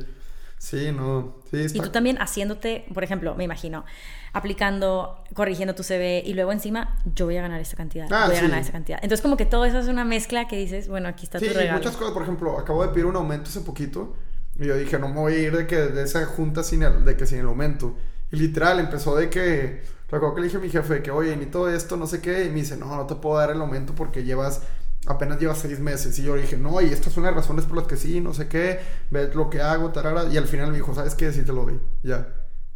[0.60, 1.36] Sí, no.
[1.50, 3.86] Sí, Y tú también haciéndote, por ejemplo, me imagino,
[4.34, 8.36] aplicando, corrigiendo tu CV y luego encima, yo voy a ganar esta cantidad, ah, voy
[8.36, 8.98] a ganar esta cantidad.
[9.02, 11.78] Entonces, como que todo eso es una mezcla que dices, bueno, aquí está tu regalo.
[11.78, 14.14] muchas cosas, por ejemplo, acabo de pedir un aumento hace poquito
[14.58, 17.06] y yo dije, no me voy a ir de que de esa junta sin el,
[17.06, 17.96] de que sin el aumento.
[18.32, 19.82] Y literal, empezó de que.
[20.10, 22.44] Recuerdo que le dije a mi jefe que, oye, ni todo esto, no sé qué.
[22.44, 24.62] Y me dice, no, no te puedo dar el aumento porque llevas.
[25.06, 26.18] Apenas llevas seis meses.
[26.18, 28.34] Y yo le dije, no, y estas son las razones por las que sí, no
[28.34, 28.80] sé qué.
[29.10, 30.24] Ves lo que hago, tarara.
[30.24, 31.32] Y al final me dijo, ¿sabes qué?
[31.32, 31.80] Sí te lo doy.
[32.02, 32.28] Ya.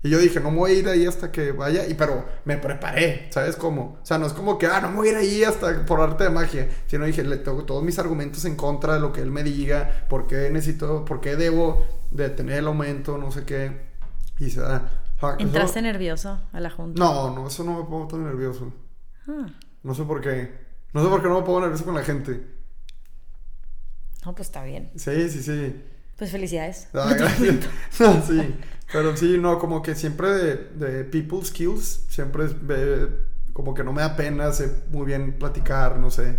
[0.04, 1.86] Y yo dije, no me voy a ir ahí hasta que vaya.
[1.88, 3.98] Y pero me preparé, ¿sabes cómo?
[4.02, 5.98] O sea, no es como que, ah, no me voy a ir ahí hasta por
[6.00, 6.68] arte de magia.
[6.86, 10.06] Sino dije, le tengo todos mis argumentos en contra de lo que él me diga.
[10.10, 13.80] ¿Por qué necesito, por qué debo de tener el aumento, no sé qué.
[14.38, 15.03] Y se da.
[15.38, 17.02] ¿Entraste nervioso a la junta?
[17.02, 18.72] No, no, eso no me pongo tan nervioso.
[19.28, 19.46] Ah.
[19.82, 20.52] No sé por qué.
[20.92, 22.46] No sé por qué no me pongo nervioso con la gente.
[24.24, 24.90] No, pues está bien.
[24.96, 25.82] Sí, sí, sí.
[26.16, 26.88] Pues felicidades.
[26.94, 27.66] Ah, gracias.
[28.00, 28.54] no, sí.
[28.92, 32.54] Pero sí, no, como que siempre de, de people skills, siempre es,
[33.52, 36.38] como que no me da pena, sé muy bien platicar, no sé.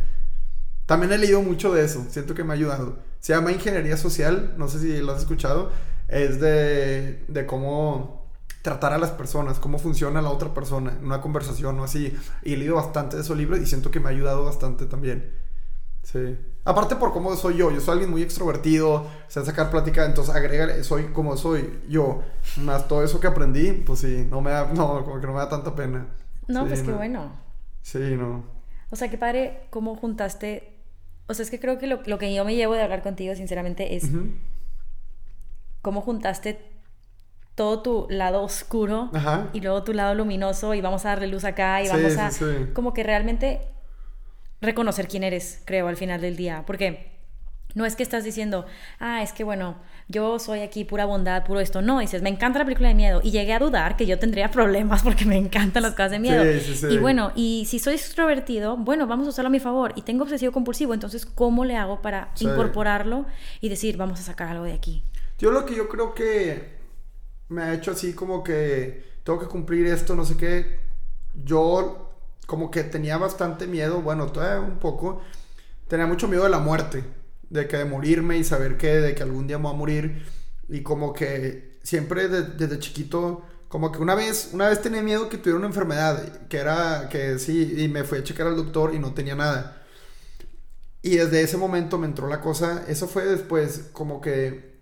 [0.85, 2.99] También he leído mucho de eso, siento que me ha ayudado.
[3.19, 5.71] Se llama Ingeniería Social, no sé si lo has escuchado.
[6.07, 8.24] Es de, de cómo
[8.65, 12.17] tratar a las personas, cómo funciona la otra persona en una conversación o así.
[12.41, 15.31] Y he leído bastante de esos libros y siento que me ha ayudado bastante también.
[16.01, 16.35] Sí.
[16.63, 20.83] Aparte por cómo soy yo, yo soy alguien muy extrovertido, sé sacar plática, entonces agrega,
[20.83, 22.23] soy como soy yo,
[22.57, 25.39] más todo eso que aprendí, pues sí, no me da, no, como que no me
[25.39, 26.07] da tanta pena.
[26.47, 27.33] No, pues qué bueno.
[27.83, 28.45] Sí, no.
[28.89, 30.79] O sea, qué padre cómo juntaste,
[31.27, 33.95] o sea, es que creo que lo, que yo me llevo de hablar contigo, sinceramente,
[33.95, 34.09] es
[35.83, 36.74] cómo juntaste
[37.55, 39.09] todo tu lado oscuro
[39.53, 42.29] y luego tu lado luminoso y vamos a darle luz acá y vamos a
[42.73, 43.61] como que realmente
[44.61, 47.15] reconocer quién eres, creo, al final del día, porque
[47.75, 48.65] no es que estás diciendo,
[48.99, 49.75] ah, es que bueno,
[50.07, 51.81] yo soy aquí pura bondad, puro esto.
[51.81, 53.19] No, dices, me encanta la película de miedo.
[53.23, 56.43] Y llegué a dudar que yo tendría problemas porque me encantan las cosas de miedo.
[56.89, 59.91] y bueno, y si soy extrovertido, bueno, vamos a usarlo a mi favor.
[59.95, 63.25] Y tengo obsesivo compulsivo, entonces, ¿cómo le hago para incorporarlo
[63.59, 65.03] y decir, vamos a sacar algo de aquí?
[65.37, 66.74] Yo lo que yo creo que
[67.49, 70.79] me ha hecho así como que tengo que cumplir esto, no sé qué.
[71.33, 72.11] Yo
[72.47, 75.21] como que tenía bastante miedo, bueno, todavía un poco,
[75.87, 77.03] tenía mucho miedo de la muerte,
[77.49, 80.25] de que de morirme y saber que de que algún día me voy a morir
[80.69, 85.37] y como que siempre desde chiquito como que una vez, una vez tenía miedo que
[85.37, 88.99] tuviera una enfermedad, que era, que sí, y me fui a checar al doctor y
[88.99, 89.83] no tenía nada.
[91.01, 94.74] Y desde ese momento me entró la cosa, eso fue después como que,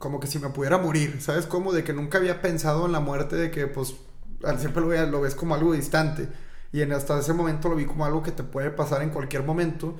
[0.00, 1.44] como que si me pudiera morir, ¿sabes?
[1.44, 3.94] Como de que nunca había pensado en la muerte, de que pues
[4.58, 6.26] siempre lo, lo ves como algo distante.
[6.72, 9.42] Y en hasta ese momento lo vi como algo que te puede pasar en cualquier
[9.42, 9.96] momento.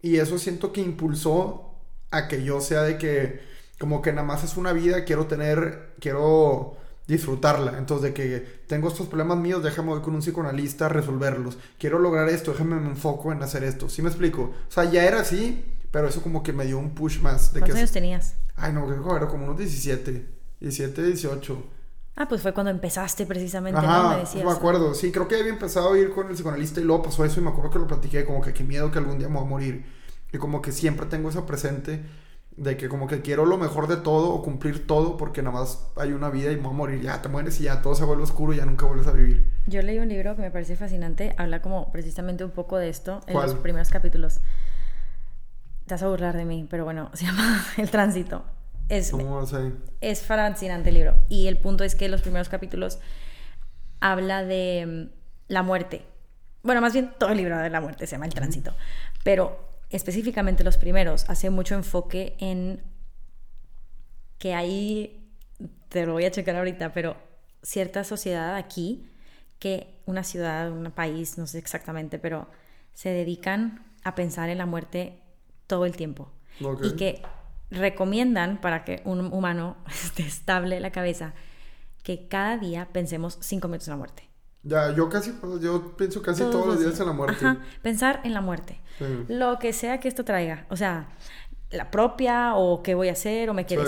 [0.00, 1.74] Y eso siento que impulsó
[2.12, 3.40] a que yo sea de que,
[3.80, 6.76] como que nada más es una vida, quiero tener, quiero
[7.08, 7.78] disfrutarla.
[7.78, 11.58] Entonces, de que tengo estos problemas míos, déjame voy con un psicoanalista a resolverlos.
[11.80, 13.88] Quiero lograr esto, déjame me enfoco en hacer esto.
[13.88, 14.42] ¿Sí me explico?
[14.68, 17.52] O sea, ya era así, pero eso como que me dio un push más.
[17.52, 18.36] De ¿Cuántos años tenías?
[18.56, 20.26] Ay, no, creo que era como unos 17,
[20.60, 21.64] 17, 18.
[22.16, 24.10] Ah, pues fue cuando empezaste precisamente, ¿no?
[24.10, 24.44] Me decías.
[24.44, 27.24] me acuerdo, sí, creo que había empezado a ir con el psicoanalista y luego pasó
[27.24, 29.36] eso y me acuerdo que lo platiqué, como que qué miedo que algún día me
[29.36, 29.86] voy a morir.
[30.32, 32.04] Y como que siempre tengo eso presente
[32.56, 35.88] de que como que quiero lo mejor de todo o cumplir todo porque nada más
[35.96, 38.04] hay una vida y me voy a morir, ya te mueres y ya todo se
[38.04, 39.50] vuelve oscuro y ya nunca vuelves a vivir.
[39.66, 43.22] Yo leí un libro que me parece fascinante, habla como precisamente un poco de esto
[43.26, 44.40] en los primeros capítulos.
[45.86, 48.44] Te vas a burlar de mí, pero bueno, se llama El Tránsito.
[48.88, 49.12] Es,
[50.00, 51.16] es fascinante el libro.
[51.28, 52.98] Y el punto es que los primeros capítulos
[54.00, 56.04] habla de mm, la muerte.
[56.62, 58.74] Bueno, más bien todo el libro de la muerte se llama El Tránsito.
[59.24, 62.82] Pero específicamente los primeros, hace mucho enfoque en
[64.38, 65.30] que hay,
[65.88, 67.16] te lo voy a checar ahorita, pero
[67.62, 69.08] cierta sociedad aquí,
[69.58, 72.48] que una ciudad, un país, no sé exactamente, pero
[72.94, 75.21] se dedican a pensar en la muerte
[75.72, 76.30] todo el tiempo.
[76.82, 77.22] Y que
[77.70, 81.32] recomiendan para que un humano esté estable la cabeza,
[82.02, 84.28] que cada día pensemos cinco minutos en la muerte.
[84.64, 87.42] Ya, yo casi, yo pienso casi todos, los días en la muerte.
[87.42, 88.82] Ajá, pensar en la muerte.
[89.28, 90.66] Lo que sea que esto traiga.
[90.68, 91.08] O sea,
[91.70, 93.84] la propia, o qué voy a hacer, o me quiere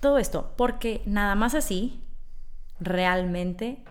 [0.00, 0.52] Todo esto.
[0.56, 2.02] Porque nada más así,
[2.80, 3.84] realmente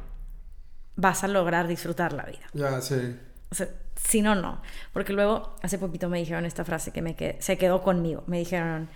[0.98, 2.46] vas a lograr disfrutar la vida.
[2.54, 3.18] Ya, sí.
[3.50, 4.62] O sea, si no, no.
[4.94, 8.24] Porque luego, hace poquito me dijeron esta frase que me se quedó conmigo.
[8.28, 8.90] Me dijeron,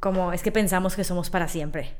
[0.00, 1.96] como, es que pensamos que somos para siempre.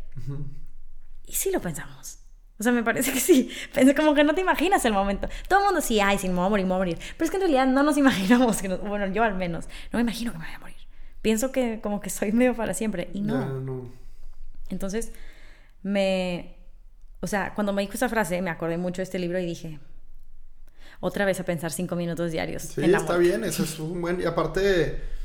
[1.26, 2.18] Y sí lo pensamos.
[2.58, 3.50] O sea, me parece que sí.
[3.74, 5.28] Pensé como que no te imaginas el momento.
[5.48, 6.98] Todo el mundo sí, ay, sí, me voy a morir, me voy a morir.
[7.16, 9.66] Pero es que en realidad no nos imaginamos que Bueno, yo al menos.
[9.92, 10.76] No me imagino que me voy a morir.
[11.22, 13.10] Pienso que como que soy medio para siempre.
[13.12, 13.60] Y no.
[13.60, 13.90] no.
[14.68, 15.12] Entonces,
[15.82, 16.56] me...
[17.20, 19.80] O sea, cuando me dijo esa frase, me acordé mucho de este libro y dije...
[21.00, 22.62] Otra vez a pensar cinco minutos diarios.
[22.62, 23.44] Sí, está bien.
[23.44, 24.20] Eso es un buen...
[24.20, 25.16] Y aparte...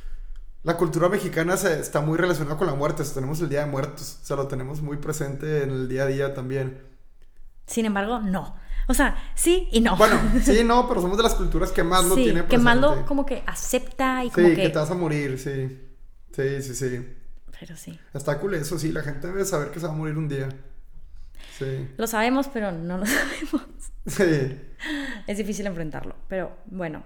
[0.64, 3.04] La cultura mexicana se, está muy relacionada con la muerte.
[3.04, 4.20] tenemos el Día de Muertos.
[4.22, 6.84] O sea, lo tenemos muy presente en el día a día también.
[7.66, 8.56] Sin embargo, no.
[8.88, 9.96] O sea, sí y no.
[9.96, 12.58] Bueno, sí y no, pero somos de las culturas que más lo sí, tiene presente.
[12.58, 14.70] que más lo como que acepta y como sí, que...
[14.70, 15.80] te vas a morir, sí.
[16.32, 17.08] Sí, sí, sí.
[17.60, 18.00] Pero sí.
[18.14, 18.92] Está cool eso, sí.
[18.92, 20.50] La gente debe saber que se va a morir un día.
[21.58, 21.90] Sí.
[21.98, 23.91] Lo sabemos, pero no lo sabemos.
[24.06, 24.60] Sí.
[25.28, 27.04] Es difícil enfrentarlo, pero bueno.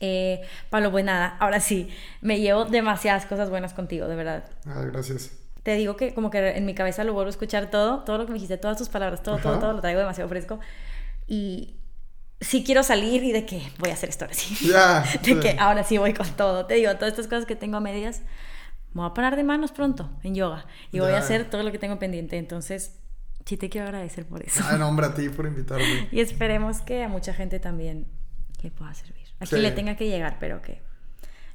[0.00, 1.88] Eh, Pablo, pues nada, ahora sí,
[2.20, 4.44] me llevo demasiadas cosas buenas contigo, de verdad.
[4.66, 5.32] Ah, gracias
[5.68, 8.24] te digo que como que en mi cabeza lo vuelvo a escuchar todo, todo lo
[8.24, 10.60] que me dijiste, todas tus palabras, todo, todo, todo, lo traigo demasiado fresco.
[11.26, 11.76] Y
[12.40, 14.66] sí quiero salir y de que voy a hacer esto ahora sí.
[14.66, 15.04] Ya.
[15.22, 16.64] de que ahora sí voy con todo.
[16.64, 18.22] Te digo, todas estas cosas que tengo a medias,
[18.94, 21.70] me voy a parar de manos pronto en yoga y voy a hacer todo lo
[21.70, 22.38] que tengo pendiente.
[22.38, 22.98] Entonces,
[23.48, 24.62] sí te quiero agradecer por eso.
[24.68, 26.08] Ay, nombre a ti por invitarme.
[26.12, 28.06] y esperemos que a mucha gente también
[28.62, 29.26] le pueda servir.
[29.40, 30.82] A quien le tenga que llegar, pero que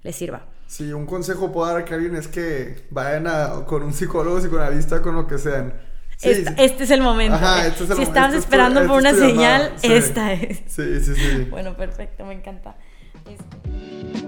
[0.02, 0.48] le sirva.
[0.66, 5.02] Sí, un consejo puedo dar a alguien es que vayan a, con un psicólogo, psicoanalista,
[5.04, 5.74] con lo que sean.
[6.20, 7.36] este es el momento.
[7.36, 10.62] Ajá, este es el si estabas este esperando por, este una señal, esta es.
[10.66, 11.48] Sí, sí, sí.
[11.52, 12.76] Bueno, perfecto, me encanta.
[13.30, 14.23] Este